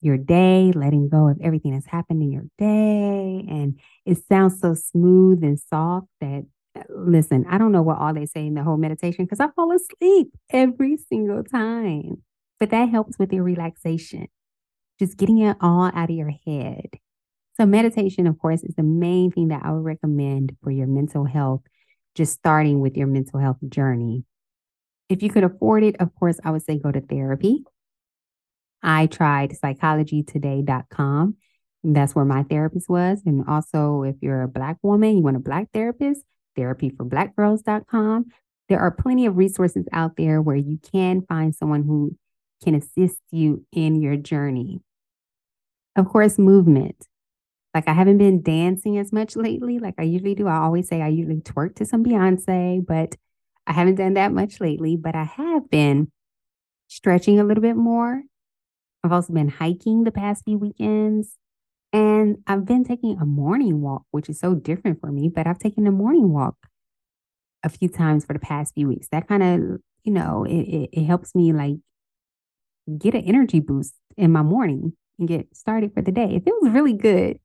your 0.00 0.16
day, 0.16 0.72
letting 0.74 1.08
go 1.08 1.28
of 1.28 1.38
everything 1.42 1.72
that's 1.72 1.86
happened 1.86 2.22
in 2.22 2.32
your 2.32 2.44
day. 2.58 3.44
And 3.48 3.78
it 4.04 4.18
sounds 4.28 4.60
so 4.60 4.74
smooth 4.74 5.42
and 5.42 5.58
soft 5.58 6.06
that, 6.20 6.44
uh, 6.76 6.82
listen, 6.88 7.44
I 7.48 7.58
don't 7.58 7.72
know 7.72 7.82
what 7.82 7.98
all 7.98 8.14
they 8.14 8.26
say 8.26 8.46
in 8.46 8.54
the 8.54 8.62
whole 8.62 8.76
meditation 8.76 9.24
because 9.24 9.40
I 9.40 9.48
fall 9.56 9.72
asleep 9.72 10.28
every 10.50 10.96
single 10.96 11.42
time. 11.42 12.22
But 12.60 12.70
that 12.70 12.88
helps 12.88 13.18
with 13.18 13.32
your 13.32 13.44
relaxation, 13.44 14.26
just 14.98 15.16
getting 15.16 15.38
it 15.38 15.56
all 15.60 15.90
out 15.94 16.10
of 16.10 16.16
your 16.16 16.32
head. 16.46 16.98
So, 17.56 17.66
meditation, 17.66 18.26
of 18.26 18.38
course, 18.38 18.62
is 18.62 18.74
the 18.76 18.84
main 18.84 19.32
thing 19.32 19.48
that 19.48 19.62
I 19.64 19.72
would 19.72 19.84
recommend 19.84 20.56
for 20.62 20.70
your 20.70 20.86
mental 20.86 21.24
health, 21.24 21.62
just 22.18 22.34
starting 22.34 22.80
with 22.80 22.96
your 22.96 23.06
mental 23.06 23.38
health 23.38 23.58
journey. 23.68 24.24
If 25.08 25.22
you 25.22 25.30
could 25.30 25.44
afford 25.44 25.84
it, 25.84 25.96
of 26.00 26.14
course, 26.16 26.38
I 26.44 26.50
would 26.50 26.64
say 26.64 26.78
go 26.78 26.92
to 26.92 27.00
therapy. 27.00 27.64
I 28.82 29.06
tried 29.06 29.52
psychologytoday.com. 29.52 31.36
That's 31.84 32.14
where 32.14 32.24
my 32.24 32.42
therapist 32.42 32.88
was. 32.88 33.22
And 33.24 33.44
also, 33.48 34.02
if 34.02 34.16
you're 34.20 34.42
a 34.42 34.48
Black 34.48 34.78
woman, 34.82 35.16
you 35.16 35.22
want 35.22 35.36
a 35.36 35.40
Black 35.40 35.68
therapist, 35.72 36.22
therapyforblackgirls.com. 36.58 38.26
There 38.68 38.80
are 38.80 38.90
plenty 38.90 39.26
of 39.26 39.36
resources 39.36 39.86
out 39.92 40.16
there 40.16 40.42
where 40.42 40.56
you 40.56 40.78
can 40.92 41.22
find 41.22 41.54
someone 41.54 41.84
who 41.84 42.16
can 42.62 42.74
assist 42.74 43.20
you 43.30 43.64
in 43.72 44.02
your 44.02 44.16
journey. 44.16 44.80
Of 45.94 46.08
course, 46.08 46.36
movement. 46.36 47.06
Like 47.78 47.86
I 47.86 47.92
haven't 47.92 48.18
been 48.18 48.42
dancing 48.42 48.98
as 48.98 49.12
much 49.12 49.36
lately, 49.36 49.78
like 49.78 49.94
I 49.98 50.02
usually 50.02 50.34
do. 50.34 50.48
I 50.48 50.56
always 50.56 50.88
say 50.88 51.00
I 51.00 51.06
usually 51.06 51.40
twerk 51.40 51.76
to 51.76 51.84
some 51.84 52.02
Beyonce, 52.02 52.84
but 52.84 53.14
I 53.68 53.72
haven't 53.72 53.94
done 53.94 54.14
that 54.14 54.32
much 54.32 54.60
lately. 54.60 54.96
But 54.96 55.14
I 55.14 55.22
have 55.22 55.70
been 55.70 56.10
stretching 56.88 57.38
a 57.38 57.44
little 57.44 57.62
bit 57.62 57.76
more. 57.76 58.24
I've 59.04 59.12
also 59.12 59.32
been 59.32 59.48
hiking 59.48 60.02
the 60.02 60.10
past 60.10 60.42
few 60.44 60.58
weekends. 60.58 61.36
And 61.92 62.38
I've 62.48 62.66
been 62.66 62.82
taking 62.82 63.16
a 63.20 63.24
morning 63.24 63.80
walk, 63.80 64.02
which 64.10 64.28
is 64.28 64.40
so 64.40 64.56
different 64.56 65.00
for 65.00 65.12
me, 65.12 65.30
but 65.32 65.46
I've 65.46 65.60
taken 65.60 65.86
a 65.86 65.92
morning 65.92 66.32
walk 66.32 66.56
a 67.62 67.68
few 67.68 67.88
times 67.88 68.24
for 68.24 68.32
the 68.32 68.40
past 68.40 68.74
few 68.74 68.88
weeks. 68.88 69.06
That 69.12 69.28
kind 69.28 69.42
of, 69.44 69.80
you 70.02 70.12
know, 70.12 70.42
it, 70.42 70.62
it, 70.62 70.90
it 70.94 71.04
helps 71.04 71.32
me 71.32 71.52
like 71.52 71.76
get 72.98 73.14
an 73.14 73.22
energy 73.22 73.60
boost 73.60 73.94
in 74.16 74.32
my 74.32 74.42
morning 74.42 74.94
and 75.20 75.28
get 75.28 75.54
started 75.54 75.94
for 75.94 76.02
the 76.02 76.10
day. 76.10 76.34
It 76.34 76.44
feels 76.44 76.70
really 76.70 76.94
good. 76.94 77.38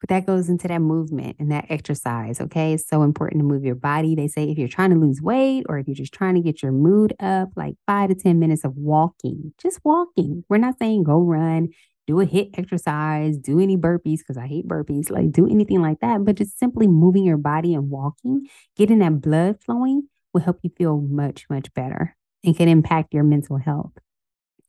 But 0.00 0.08
that 0.08 0.26
goes 0.26 0.48
into 0.48 0.66
that 0.68 0.80
movement 0.80 1.36
and 1.38 1.52
that 1.52 1.66
exercise. 1.68 2.40
Okay. 2.40 2.72
It's 2.72 2.88
so 2.88 3.02
important 3.02 3.40
to 3.40 3.44
move 3.44 3.64
your 3.64 3.74
body. 3.74 4.14
They 4.14 4.28
say 4.28 4.44
if 4.44 4.56
you're 4.56 4.68
trying 4.68 4.90
to 4.90 4.96
lose 4.96 5.20
weight 5.20 5.64
or 5.68 5.78
if 5.78 5.86
you're 5.86 5.94
just 5.94 6.14
trying 6.14 6.34
to 6.36 6.40
get 6.40 6.62
your 6.62 6.72
mood 6.72 7.14
up, 7.20 7.50
like 7.54 7.74
five 7.86 8.08
to 8.08 8.14
10 8.14 8.38
minutes 8.38 8.64
of 8.64 8.76
walking, 8.76 9.52
just 9.58 9.80
walking. 9.84 10.44
We're 10.48 10.58
not 10.58 10.78
saying 10.78 11.04
go 11.04 11.20
run, 11.20 11.68
do 12.06 12.20
a 12.20 12.26
HIIT 12.26 12.58
exercise, 12.58 13.36
do 13.36 13.60
any 13.60 13.76
burpees 13.76 14.18
because 14.18 14.38
I 14.38 14.46
hate 14.46 14.66
burpees, 14.66 15.10
like 15.10 15.32
do 15.32 15.46
anything 15.46 15.82
like 15.82 16.00
that. 16.00 16.24
But 16.24 16.36
just 16.36 16.58
simply 16.58 16.86
moving 16.86 17.24
your 17.24 17.36
body 17.36 17.74
and 17.74 17.90
walking, 17.90 18.48
getting 18.76 19.00
that 19.00 19.20
blood 19.20 19.62
flowing 19.62 20.08
will 20.32 20.40
help 20.40 20.60
you 20.62 20.70
feel 20.76 21.00
much, 21.00 21.44
much 21.50 21.72
better 21.74 22.16
and 22.42 22.56
can 22.56 22.68
impact 22.68 23.12
your 23.12 23.24
mental 23.24 23.58
health. 23.58 23.92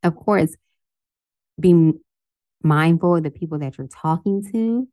Of 0.04 0.16
course, 0.16 0.56
being 1.60 2.00
mindful 2.64 3.16
of 3.16 3.24
the 3.24 3.32
people 3.32 3.60
that 3.60 3.78
you're 3.78 3.88
talking 3.88 4.44
to. 4.52 4.88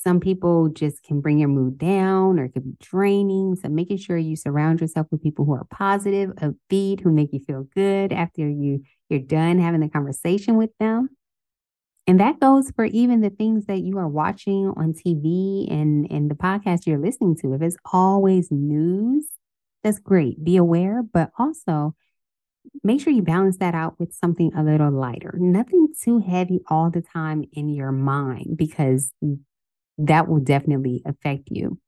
Some 0.00 0.20
people 0.20 0.68
just 0.68 1.02
can 1.02 1.20
bring 1.20 1.38
your 1.38 1.48
mood 1.48 1.78
down 1.78 2.38
or 2.38 2.44
it 2.44 2.52
could 2.52 2.64
be 2.64 2.76
draining. 2.80 3.56
So 3.56 3.68
making 3.68 3.98
sure 3.98 4.16
you 4.16 4.36
surround 4.36 4.80
yourself 4.80 5.08
with 5.10 5.22
people 5.22 5.44
who 5.44 5.54
are 5.54 5.66
positive, 5.70 6.30
upbeat, 6.36 7.00
who 7.00 7.10
make 7.10 7.32
you 7.32 7.40
feel 7.40 7.66
good 7.74 8.12
after 8.12 8.48
you 8.48 8.82
you're 9.08 9.20
done 9.20 9.58
having 9.58 9.80
the 9.80 9.88
conversation 9.88 10.56
with 10.56 10.70
them. 10.78 11.08
And 12.06 12.20
that 12.20 12.40
goes 12.40 12.70
for 12.70 12.84
even 12.84 13.20
the 13.20 13.30
things 13.30 13.66
that 13.66 13.80
you 13.80 13.98
are 13.98 14.08
watching 14.08 14.72
on 14.76 14.94
TV 14.94 15.70
and, 15.70 16.10
and 16.10 16.30
the 16.30 16.34
podcast 16.34 16.86
you're 16.86 16.98
listening 16.98 17.36
to. 17.42 17.52
If 17.52 17.62
it's 17.62 17.76
always 17.92 18.48
news, 18.50 19.26
that's 19.82 19.98
great. 19.98 20.42
Be 20.42 20.56
aware, 20.56 21.02
but 21.02 21.30
also 21.38 21.94
make 22.82 23.00
sure 23.00 23.12
you 23.12 23.22
balance 23.22 23.58
that 23.58 23.74
out 23.74 23.98
with 23.98 24.14
something 24.14 24.52
a 24.54 24.62
little 24.62 24.90
lighter. 24.90 25.34
Nothing 25.38 25.88
too 26.02 26.18
heavy 26.18 26.60
all 26.68 26.90
the 26.90 27.02
time 27.02 27.44
in 27.52 27.68
your 27.68 27.92
mind 27.92 28.56
because 28.56 29.12
that 29.98 30.28
will 30.28 30.40
definitely 30.40 31.02
affect 31.04 31.48
you. 31.50 31.78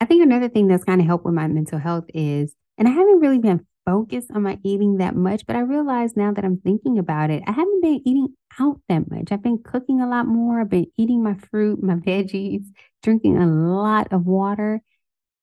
I 0.00 0.04
think 0.04 0.22
another 0.22 0.48
thing 0.48 0.68
that's 0.68 0.84
kind 0.84 1.00
of 1.00 1.06
helped 1.06 1.24
with 1.24 1.34
my 1.34 1.48
mental 1.48 1.78
health 1.78 2.04
is, 2.14 2.54
and 2.76 2.86
I 2.86 2.92
haven't 2.92 3.20
really 3.20 3.38
been 3.38 3.66
focused 3.84 4.30
on 4.32 4.42
my 4.42 4.58
eating 4.64 4.98
that 4.98 5.16
much, 5.16 5.46
but 5.46 5.56
I 5.56 5.60
realize 5.60 6.16
now 6.16 6.32
that 6.32 6.44
I'm 6.44 6.58
thinking 6.58 6.98
about 6.98 7.30
it, 7.30 7.42
I 7.46 7.52
haven't 7.52 7.82
been 7.82 8.00
eating 8.04 8.28
out 8.60 8.80
that 8.88 9.10
much. 9.10 9.32
I've 9.32 9.42
been 9.42 9.62
cooking 9.62 10.00
a 10.00 10.08
lot 10.08 10.26
more. 10.26 10.60
I've 10.60 10.68
been 10.68 10.86
eating 10.96 11.22
my 11.22 11.34
fruit, 11.50 11.82
my 11.82 11.94
veggies, 12.06 12.64
drinking 13.02 13.38
a 13.38 13.46
lot 13.46 14.12
of 14.12 14.24
water, 14.26 14.80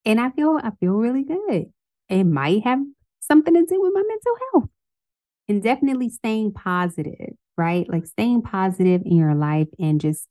and 0.05 0.21
I 0.21 0.29
feel 0.31 0.59
I 0.63 0.71
feel 0.79 0.93
really 0.93 1.23
good. 1.23 1.65
It 2.09 2.23
might 2.23 2.63
have 2.63 2.79
something 3.19 3.53
to 3.53 3.65
do 3.65 3.81
with 3.81 3.91
my 3.93 4.03
mental 4.07 4.37
health 4.51 4.69
and 5.47 5.61
definitely 5.63 6.09
staying 6.09 6.53
positive, 6.53 7.33
right? 7.57 7.89
Like 7.89 8.05
staying 8.05 8.43
positive 8.43 9.01
in 9.05 9.17
your 9.17 9.35
life 9.35 9.67
and 9.79 9.99
just 9.99 10.27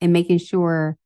and 0.00 0.12
making 0.12 0.38
sure 0.38 0.96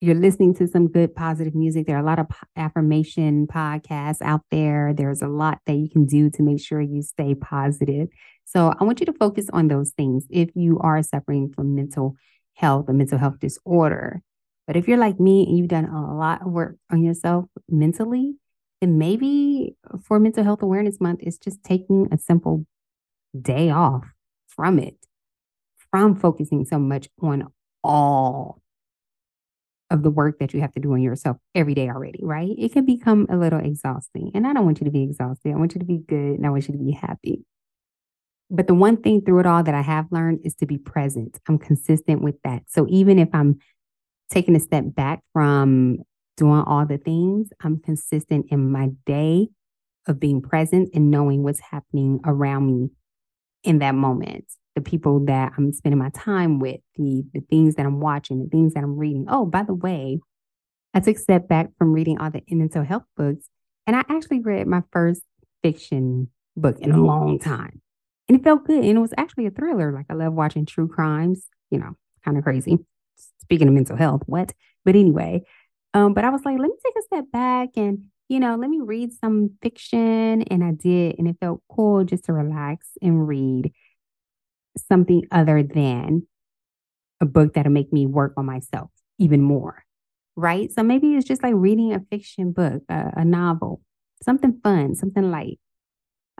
you're 0.00 0.14
listening 0.14 0.54
to 0.54 0.68
some 0.68 0.86
good 0.88 1.14
positive 1.14 1.54
music. 1.54 1.86
There 1.86 1.96
are 1.96 2.02
a 2.02 2.06
lot 2.06 2.20
of 2.20 2.26
affirmation 2.56 3.46
podcasts 3.48 4.22
out 4.22 4.42
there. 4.50 4.94
There's 4.94 5.22
a 5.22 5.28
lot 5.28 5.58
that 5.66 5.74
you 5.74 5.88
can 5.90 6.06
do 6.06 6.30
to 6.30 6.42
make 6.42 6.60
sure 6.60 6.80
you 6.80 7.02
stay 7.02 7.34
positive. 7.34 8.08
So 8.44 8.72
I 8.78 8.84
want 8.84 9.00
you 9.00 9.06
to 9.06 9.12
focus 9.12 9.46
on 9.52 9.68
those 9.68 9.90
things 9.90 10.24
if 10.30 10.50
you 10.54 10.78
are 10.80 11.02
suffering 11.02 11.52
from 11.52 11.74
mental 11.74 12.14
health, 12.54 12.88
a 12.88 12.92
mental 12.92 13.18
health 13.18 13.40
disorder. 13.40 14.22
But 14.66 14.76
if 14.76 14.86
you're 14.86 14.98
like 14.98 15.18
me 15.18 15.46
and 15.46 15.58
you've 15.58 15.68
done 15.68 15.86
a 15.86 16.14
lot 16.14 16.42
of 16.42 16.52
work 16.52 16.76
on 16.90 17.02
yourself 17.02 17.46
mentally, 17.68 18.36
then 18.80 18.98
maybe 18.98 19.76
for 20.04 20.20
Mental 20.20 20.44
Health 20.44 20.62
Awareness 20.62 21.00
Month, 21.00 21.20
it's 21.22 21.38
just 21.38 21.64
taking 21.64 22.06
a 22.12 22.18
simple 22.18 22.66
day 23.40 23.70
off 23.70 24.06
from 24.46 24.78
it, 24.78 24.96
from 25.90 26.14
focusing 26.14 26.64
so 26.64 26.78
much 26.78 27.08
on 27.20 27.48
all 27.82 28.60
of 29.90 30.02
the 30.02 30.10
work 30.10 30.38
that 30.38 30.52
you 30.52 30.60
have 30.60 30.72
to 30.72 30.80
do 30.80 30.92
on 30.92 31.00
yourself 31.00 31.38
every 31.54 31.74
day 31.74 31.88
already, 31.88 32.20
right? 32.22 32.54
It 32.58 32.72
can 32.72 32.84
become 32.84 33.26
a 33.30 33.36
little 33.36 33.58
exhausting. 33.58 34.30
And 34.34 34.46
I 34.46 34.52
don't 34.52 34.64
want 34.64 34.80
you 34.80 34.84
to 34.84 34.90
be 34.90 35.02
exhausted. 35.02 35.52
I 35.52 35.56
want 35.56 35.74
you 35.74 35.78
to 35.78 35.86
be 35.86 35.98
good 36.06 36.36
and 36.36 36.46
I 36.46 36.50
want 36.50 36.68
you 36.68 36.72
to 36.72 36.78
be 36.78 36.92
happy. 36.92 37.44
But 38.50 38.66
the 38.66 38.74
one 38.74 38.98
thing 38.98 39.22
through 39.22 39.40
it 39.40 39.46
all 39.46 39.62
that 39.62 39.74
I 39.74 39.82
have 39.82 40.06
learned 40.10 40.40
is 40.44 40.54
to 40.56 40.66
be 40.66 40.78
present. 40.78 41.38
I'm 41.48 41.58
consistent 41.58 42.22
with 42.22 42.36
that. 42.44 42.62
So 42.68 42.86
even 42.88 43.18
if 43.18 43.28
I'm 43.32 43.58
taking 44.30 44.56
a 44.56 44.60
step 44.60 44.84
back 44.86 45.20
from 45.32 45.98
doing 46.36 46.62
all 46.66 46.86
the 46.86 46.98
things, 46.98 47.48
I'm 47.62 47.80
consistent 47.80 48.46
in 48.50 48.70
my 48.70 48.90
day 49.06 49.48
of 50.06 50.20
being 50.20 50.40
present 50.40 50.90
and 50.94 51.10
knowing 51.10 51.42
what's 51.42 51.60
happening 51.60 52.20
around 52.24 52.66
me 52.66 52.90
in 53.64 53.80
that 53.80 53.94
moment, 53.94 54.44
the 54.78 54.90
people 54.90 55.24
that 55.26 55.52
I'm 55.56 55.72
spending 55.72 55.98
my 55.98 56.10
time 56.10 56.60
with, 56.60 56.80
the 56.96 57.24
the 57.34 57.40
things 57.50 57.74
that 57.74 57.86
I'm 57.86 58.00
watching, 58.00 58.42
the 58.42 58.48
things 58.48 58.74
that 58.74 58.84
I'm 58.84 58.96
reading. 58.96 59.26
Oh, 59.28 59.44
by 59.44 59.64
the 59.64 59.74
way, 59.74 60.20
I 60.94 61.00
took 61.00 61.16
a 61.16 61.20
step 61.20 61.48
back 61.48 61.70
from 61.78 61.92
reading 61.92 62.18
all 62.18 62.30
the 62.30 62.42
mental 62.48 62.84
health 62.84 63.04
books, 63.16 63.48
and 63.86 63.96
I 63.96 64.04
actually 64.08 64.40
read 64.40 64.66
my 64.66 64.82
first 64.92 65.22
fiction 65.62 66.30
book 66.56 66.78
in 66.80 66.92
a 66.92 67.02
long 67.02 67.38
time, 67.38 67.80
and 68.28 68.38
it 68.38 68.44
felt 68.44 68.64
good. 68.64 68.84
And 68.84 68.98
it 68.98 69.00
was 69.00 69.14
actually 69.16 69.46
a 69.46 69.50
thriller. 69.50 69.92
Like 69.92 70.06
I 70.10 70.14
love 70.14 70.32
watching 70.32 70.64
true 70.64 70.88
crimes. 70.88 71.48
You 71.70 71.78
know, 71.80 71.96
kind 72.24 72.38
of 72.38 72.44
crazy. 72.44 72.78
Speaking 73.42 73.68
of 73.68 73.74
mental 73.74 73.96
health, 73.96 74.22
what? 74.26 74.52
But 74.84 74.94
anyway, 74.94 75.42
um, 75.92 76.14
but 76.14 76.24
I 76.24 76.30
was 76.30 76.44
like, 76.44 76.58
let 76.58 76.68
me 76.68 76.76
take 76.84 76.94
a 76.98 77.02
step 77.02 77.24
back 77.32 77.70
and 77.76 78.04
you 78.28 78.40
know, 78.40 78.56
let 78.56 78.68
me 78.68 78.80
read 78.82 79.10
some 79.12 79.52
fiction. 79.62 80.42
And 80.42 80.62
I 80.62 80.72
did. 80.72 81.18
And 81.18 81.26
it 81.26 81.36
felt 81.40 81.62
cool 81.70 82.04
just 82.04 82.26
to 82.26 82.34
relax 82.34 82.86
and 83.00 83.26
read 83.26 83.72
something 84.86 85.22
other 85.30 85.62
than 85.62 86.26
a 87.20 87.26
book 87.26 87.54
that'll 87.54 87.72
make 87.72 87.92
me 87.92 88.06
work 88.06 88.32
on 88.36 88.46
myself 88.46 88.90
even 89.18 89.42
more. 89.42 89.84
right? 90.36 90.70
So 90.72 90.82
maybe 90.84 91.14
it's 91.14 91.26
just 91.26 91.42
like 91.42 91.54
reading 91.56 91.92
a 91.92 92.00
fiction 92.10 92.52
book, 92.52 92.82
a, 92.88 93.12
a 93.16 93.24
novel, 93.24 93.80
something 94.22 94.60
fun, 94.62 94.94
something 94.94 95.30
light. 95.30 95.58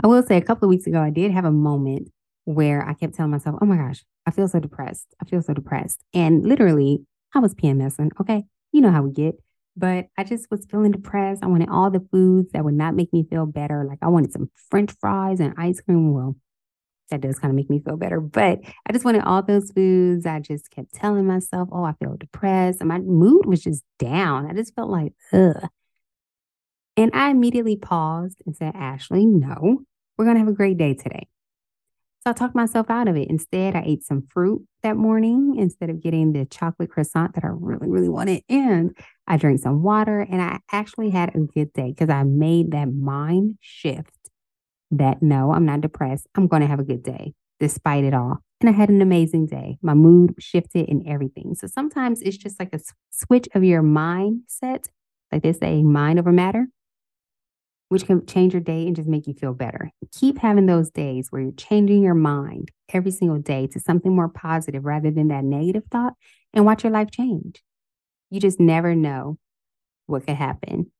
I 0.02 0.06
will 0.06 0.22
say 0.22 0.36
a 0.36 0.40
couple 0.40 0.66
of 0.66 0.70
weeks 0.70 0.86
ago, 0.86 1.00
I 1.02 1.10
did 1.10 1.32
have 1.32 1.44
a 1.44 1.50
moment 1.50 2.10
where 2.44 2.88
I 2.88 2.94
kept 2.94 3.14
telling 3.14 3.32
myself, 3.32 3.56
oh 3.60 3.66
my 3.66 3.76
gosh, 3.76 4.04
I 4.24 4.30
feel 4.30 4.46
so 4.46 4.60
depressed. 4.60 5.14
I 5.20 5.24
feel 5.24 5.42
so 5.42 5.52
depressed. 5.52 6.04
And 6.14 6.46
literally, 6.46 7.04
I 7.34 7.40
was 7.40 7.54
PMSing. 7.54 8.10
Okay. 8.20 8.44
You 8.72 8.80
know 8.80 8.92
how 8.92 9.02
we 9.02 9.10
get. 9.12 9.34
But 9.76 10.06
I 10.16 10.24
just 10.24 10.50
was 10.50 10.66
feeling 10.70 10.92
depressed. 10.92 11.42
I 11.42 11.46
wanted 11.46 11.68
all 11.68 11.90
the 11.90 12.06
foods 12.12 12.52
that 12.52 12.64
would 12.64 12.74
not 12.74 12.94
make 12.94 13.12
me 13.12 13.26
feel 13.28 13.46
better. 13.46 13.84
Like 13.84 13.98
I 14.02 14.08
wanted 14.08 14.32
some 14.32 14.50
french 14.70 14.92
fries 15.00 15.40
and 15.40 15.54
ice 15.58 15.80
cream. 15.80 16.12
Well, 16.12 16.36
that 17.10 17.20
does 17.20 17.38
kind 17.38 17.50
of 17.50 17.56
make 17.56 17.70
me 17.70 17.80
feel 17.80 17.96
better. 17.96 18.20
But 18.20 18.60
I 18.86 18.92
just 18.92 19.04
wanted 19.04 19.22
all 19.24 19.42
those 19.42 19.70
foods. 19.72 20.26
I 20.26 20.40
just 20.40 20.70
kept 20.70 20.94
telling 20.94 21.26
myself, 21.26 21.68
oh, 21.72 21.84
I 21.84 21.92
feel 21.92 22.16
depressed. 22.16 22.80
And 22.80 22.88
my 22.88 22.98
mood 22.98 23.46
was 23.46 23.62
just 23.62 23.84
down. 23.98 24.46
I 24.48 24.54
just 24.54 24.74
felt 24.74 24.90
like, 24.90 25.12
ugh. 25.32 25.68
And 26.96 27.12
I 27.14 27.30
immediately 27.30 27.76
paused 27.76 28.42
and 28.44 28.56
said, 28.56 28.74
Ashley, 28.74 29.24
no, 29.24 29.82
we're 30.16 30.24
going 30.24 30.34
to 30.34 30.40
have 30.40 30.48
a 30.48 30.52
great 30.52 30.78
day 30.78 30.94
today. 30.94 31.28
So 32.24 32.30
I 32.30 32.32
talked 32.32 32.56
myself 32.56 32.90
out 32.90 33.06
of 33.06 33.16
it. 33.16 33.30
Instead, 33.30 33.76
I 33.76 33.84
ate 33.86 34.04
some 34.04 34.26
fruit 34.28 34.66
that 34.82 34.96
morning 34.96 35.54
instead 35.56 35.90
of 35.90 36.02
getting 36.02 36.32
the 36.32 36.44
chocolate 36.44 36.90
croissant 36.90 37.34
that 37.36 37.44
I 37.44 37.48
really, 37.52 37.88
really 37.88 38.08
wanted. 38.08 38.42
And 38.48 38.96
I 39.26 39.36
drank 39.36 39.60
some 39.60 39.82
water 39.82 40.20
and 40.20 40.42
I 40.42 40.58
actually 40.72 41.10
had 41.10 41.34
a 41.34 41.38
good 41.38 41.72
day 41.72 41.94
because 41.96 42.10
I 42.10 42.24
made 42.24 42.72
that 42.72 42.92
mind 42.92 43.58
shift 43.60 44.17
that 44.90 45.22
no, 45.22 45.52
I'm 45.52 45.66
not 45.66 45.80
depressed. 45.80 46.26
I'm 46.34 46.46
going 46.46 46.62
to 46.62 46.68
have 46.68 46.80
a 46.80 46.84
good 46.84 47.02
day 47.02 47.34
despite 47.60 48.04
it 48.04 48.14
all. 48.14 48.38
And 48.60 48.70
I 48.70 48.72
had 48.72 48.88
an 48.88 49.02
amazing 49.02 49.46
day. 49.46 49.78
My 49.82 49.94
mood 49.94 50.34
shifted 50.38 50.88
and 50.88 51.06
everything. 51.06 51.54
So 51.54 51.66
sometimes 51.66 52.22
it's 52.22 52.36
just 52.36 52.58
like 52.58 52.72
a 52.72 52.80
switch 53.10 53.48
of 53.54 53.64
your 53.64 53.82
mindset, 53.82 54.86
like 55.30 55.42
they 55.42 55.52
say, 55.52 55.82
mind 55.82 56.18
over 56.18 56.32
matter, 56.32 56.66
which 57.88 58.06
can 58.06 58.26
change 58.26 58.54
your 58.54 58.60
day 58.60 58.86
and 58.86 58.96
just 58.96 59.08
make 59.08 59.26
you 59.26 59.34
feel 59.34 59.54
better. 59.54 59.90
Keep 60.12 60.38
having 60.38 60.66
those 60.66 60.90
days 60.90 61.28
where 61.30 61.42
you're 61.42 61.52
changing 61.52 62.02
your 62.02 62.14
mind 62.14 62.70
every 62.92 63.10
single 63.10 63.38
day 63.38 63.66
to 63.68 63.80
something 63.80 64.14
more 64.14 64.28
positive 64.28 64.84
rather 64.84 65.10
than 65.10 65.28
that 65.28 65.44
negative 65.44 65.84
thought 65.90 66.14
and 66.52 66.64
watch 66.64 66.82
your 66.82 66.92
life 66.92 67.10
change. 67.10 67.62
You 68.30 68.40
just 68.40 68.58
never 68.58 68.94
know 68.94 69.38
what 70.06 70.26
could 70.26 70.36
happen. 70.36 70.90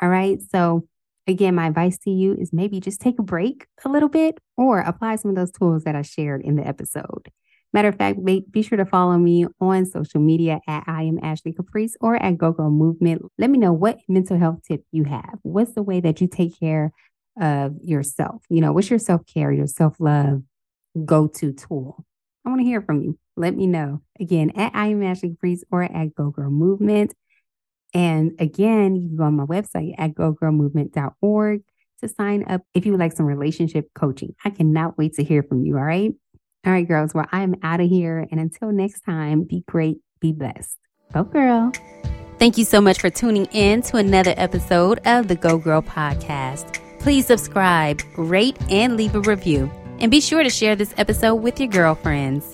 All 0.00 0.08
right. 0.08 0.38
So 0.50 0.88
Again, 1.26 1.54
my 1.54 1.68
advice 1.68 1.98
to 1.98 2.10
you 2.10 2.34
is 2.34 2.52
maybe 2.52 2.80
just 2.80 3.00
take 3.00 3.18
a 3.18 3.22
break 3.22 3.66
a 3.84 3.88
little 3.88 4.10
bit 4.10 4.38
or 4.56 4.80
apply 4.80 5.16
some 5.16 5.30
of 5.30 5.36
those 5.36 5.52
tools 5.52 5.84
that 5.84 5.96
I 5.96 6.02
shared 6.02 6.42
in 6.42 6.56
the 6.56 6.66
episode. 6.66 7.30
Matter 7.72 7.88
of 7.88 7.96
fact, 7.96 8.24
be 8.24 8.62
sure 8.62 8.78
to 8.78 8.84
follow 8.84 9.16
me 9.16 9.46
on 9.60 9.84
social 9.84 10.20
media 10.20 10.60
at 10.68 10.84
I 10.86 11.02
am 11.02 11.18
Ashley 11.22 11.52
Caprice 11.52 11.96
or 12.00 12.14
at 12.14 12.38
Go 12.38 12.52
Girl 12.52 12.70
Movement. 12.70 13.22
Let 13.36 13.50
me 13.50 13.58
know 13.58 13.72
what 13.72 13.98
mental 14.06 14.38
health 14.38 14.60
tip 14.68 14.84
you 14.92 15.04
have. 15.04 15.38
What's 15.42 15.72
the 15.72 15.82
way 15.82 15.98
that 16.00 16.20
you 16.20 16.28
take 16.28 16.58
care 16.60 16.92
of 17.40 17.74
yourself? 17.82 18.44
You 18.48 18.60
know, 18.60 18.72
what's 18.72 18.90
your 18.90 19.00
self 19.00 19.26
care, 19.26 19.50
your 19.50 19.66
self 19.66 19.96
love 19.98 20.42
go 21.04 21.26
to 21.26 21.52
tool? 21.52 22.04
I 22.46 22.50
want 22.50 22.60
to 22.60 22.64
hear 22.64 22.80
from 22.80 23.02
you. 23.02 23.18
Let 23.36 23.56
me 23.56 23.66
know. 23.66 24.02
Again, 24.20 24.52
at 24.54 24.72
I 24.72 24.88
am 24.88 25.02
Ashley 25.02 25.30
Caprice 25.30 25.64
or 25.72 25.82
at 25.82 26.14
Go 26.14 26.30
Girl 26.30 26.50
Movement. 26.50 27.12
And 27.94 28.32
again, 28.40 28.96
you 28.96 29.08
can 29.08 29.16
go 29.16 29.24
on 29.24 29.36
my 29.36 29.44
website 29.44 29.94
at 29.96 30.14
gogirlmovement.org 30.14 31.62
to 32.02 32.08
sign 32.08 32.44
up 32.48 32.62
if 32.74 32.84
you 32.84 32.92
would 32.92 33.00
like 33.00 33.12
some 33.12 33.26
relationship 33.26 33.88
coaching. 33.94 34.34
I 34.44 34.50
cannot 34.50 34.98
wait 34.98 35.14
to 35.14 35.24
hear 35.24 35.42
from 35.42 35.64
you. 35.64 35.76
All 35.76 35.84
right. 35.84 36.12
All 36.66 36.72
right, 36.72 36.86
girls. 36.86 37.14
Well, 37.14 37.26
I'm 37.30 37.56
out 37.62 37.80
of 37.80 37.88
here. 37.88 38.26
And 38.30 38.40
until 38.40 38.72
next 38.72 39.02
time, 39.02 39.44
be 39.44 39.64
great, 39.68 39.98
be 40.20 40.32
blessed. 40.32 40.78
Go, 41.12 41.24
girl. 41.24 41.72
Thank 42.38 42.58
you 42.58 42.64
so 42.64 42.80
much 42.80 43.00
for 43.00 43.10
tuning 43.10 43.46
in 43.52 43.82
to 43.82 43.96
another 43.96 44.34
episode 44.36 45.00
of 45.06 45.28
the 45.28 45.36
Go 45.36 45.56
Girl 45.56 45.82
podcast. 45.82 46.80
Please 46.98 47.26
subscribe, 47.26 48.00
rate, 48.16 48.56
and 48.70 48.96
leave 48.96 49.14
a 49.14 49.20
review. 49.20 49.70
And 50.00 50.10
be 50.10 50.20
sure 50.20 50.42
to 50.42 50.50
share 50.50 50.74
this 50.74 50.92
episode 50.96 51.36
with 51.36 51.60
your 51.60 51.68
girlfriends. 51.68 52.53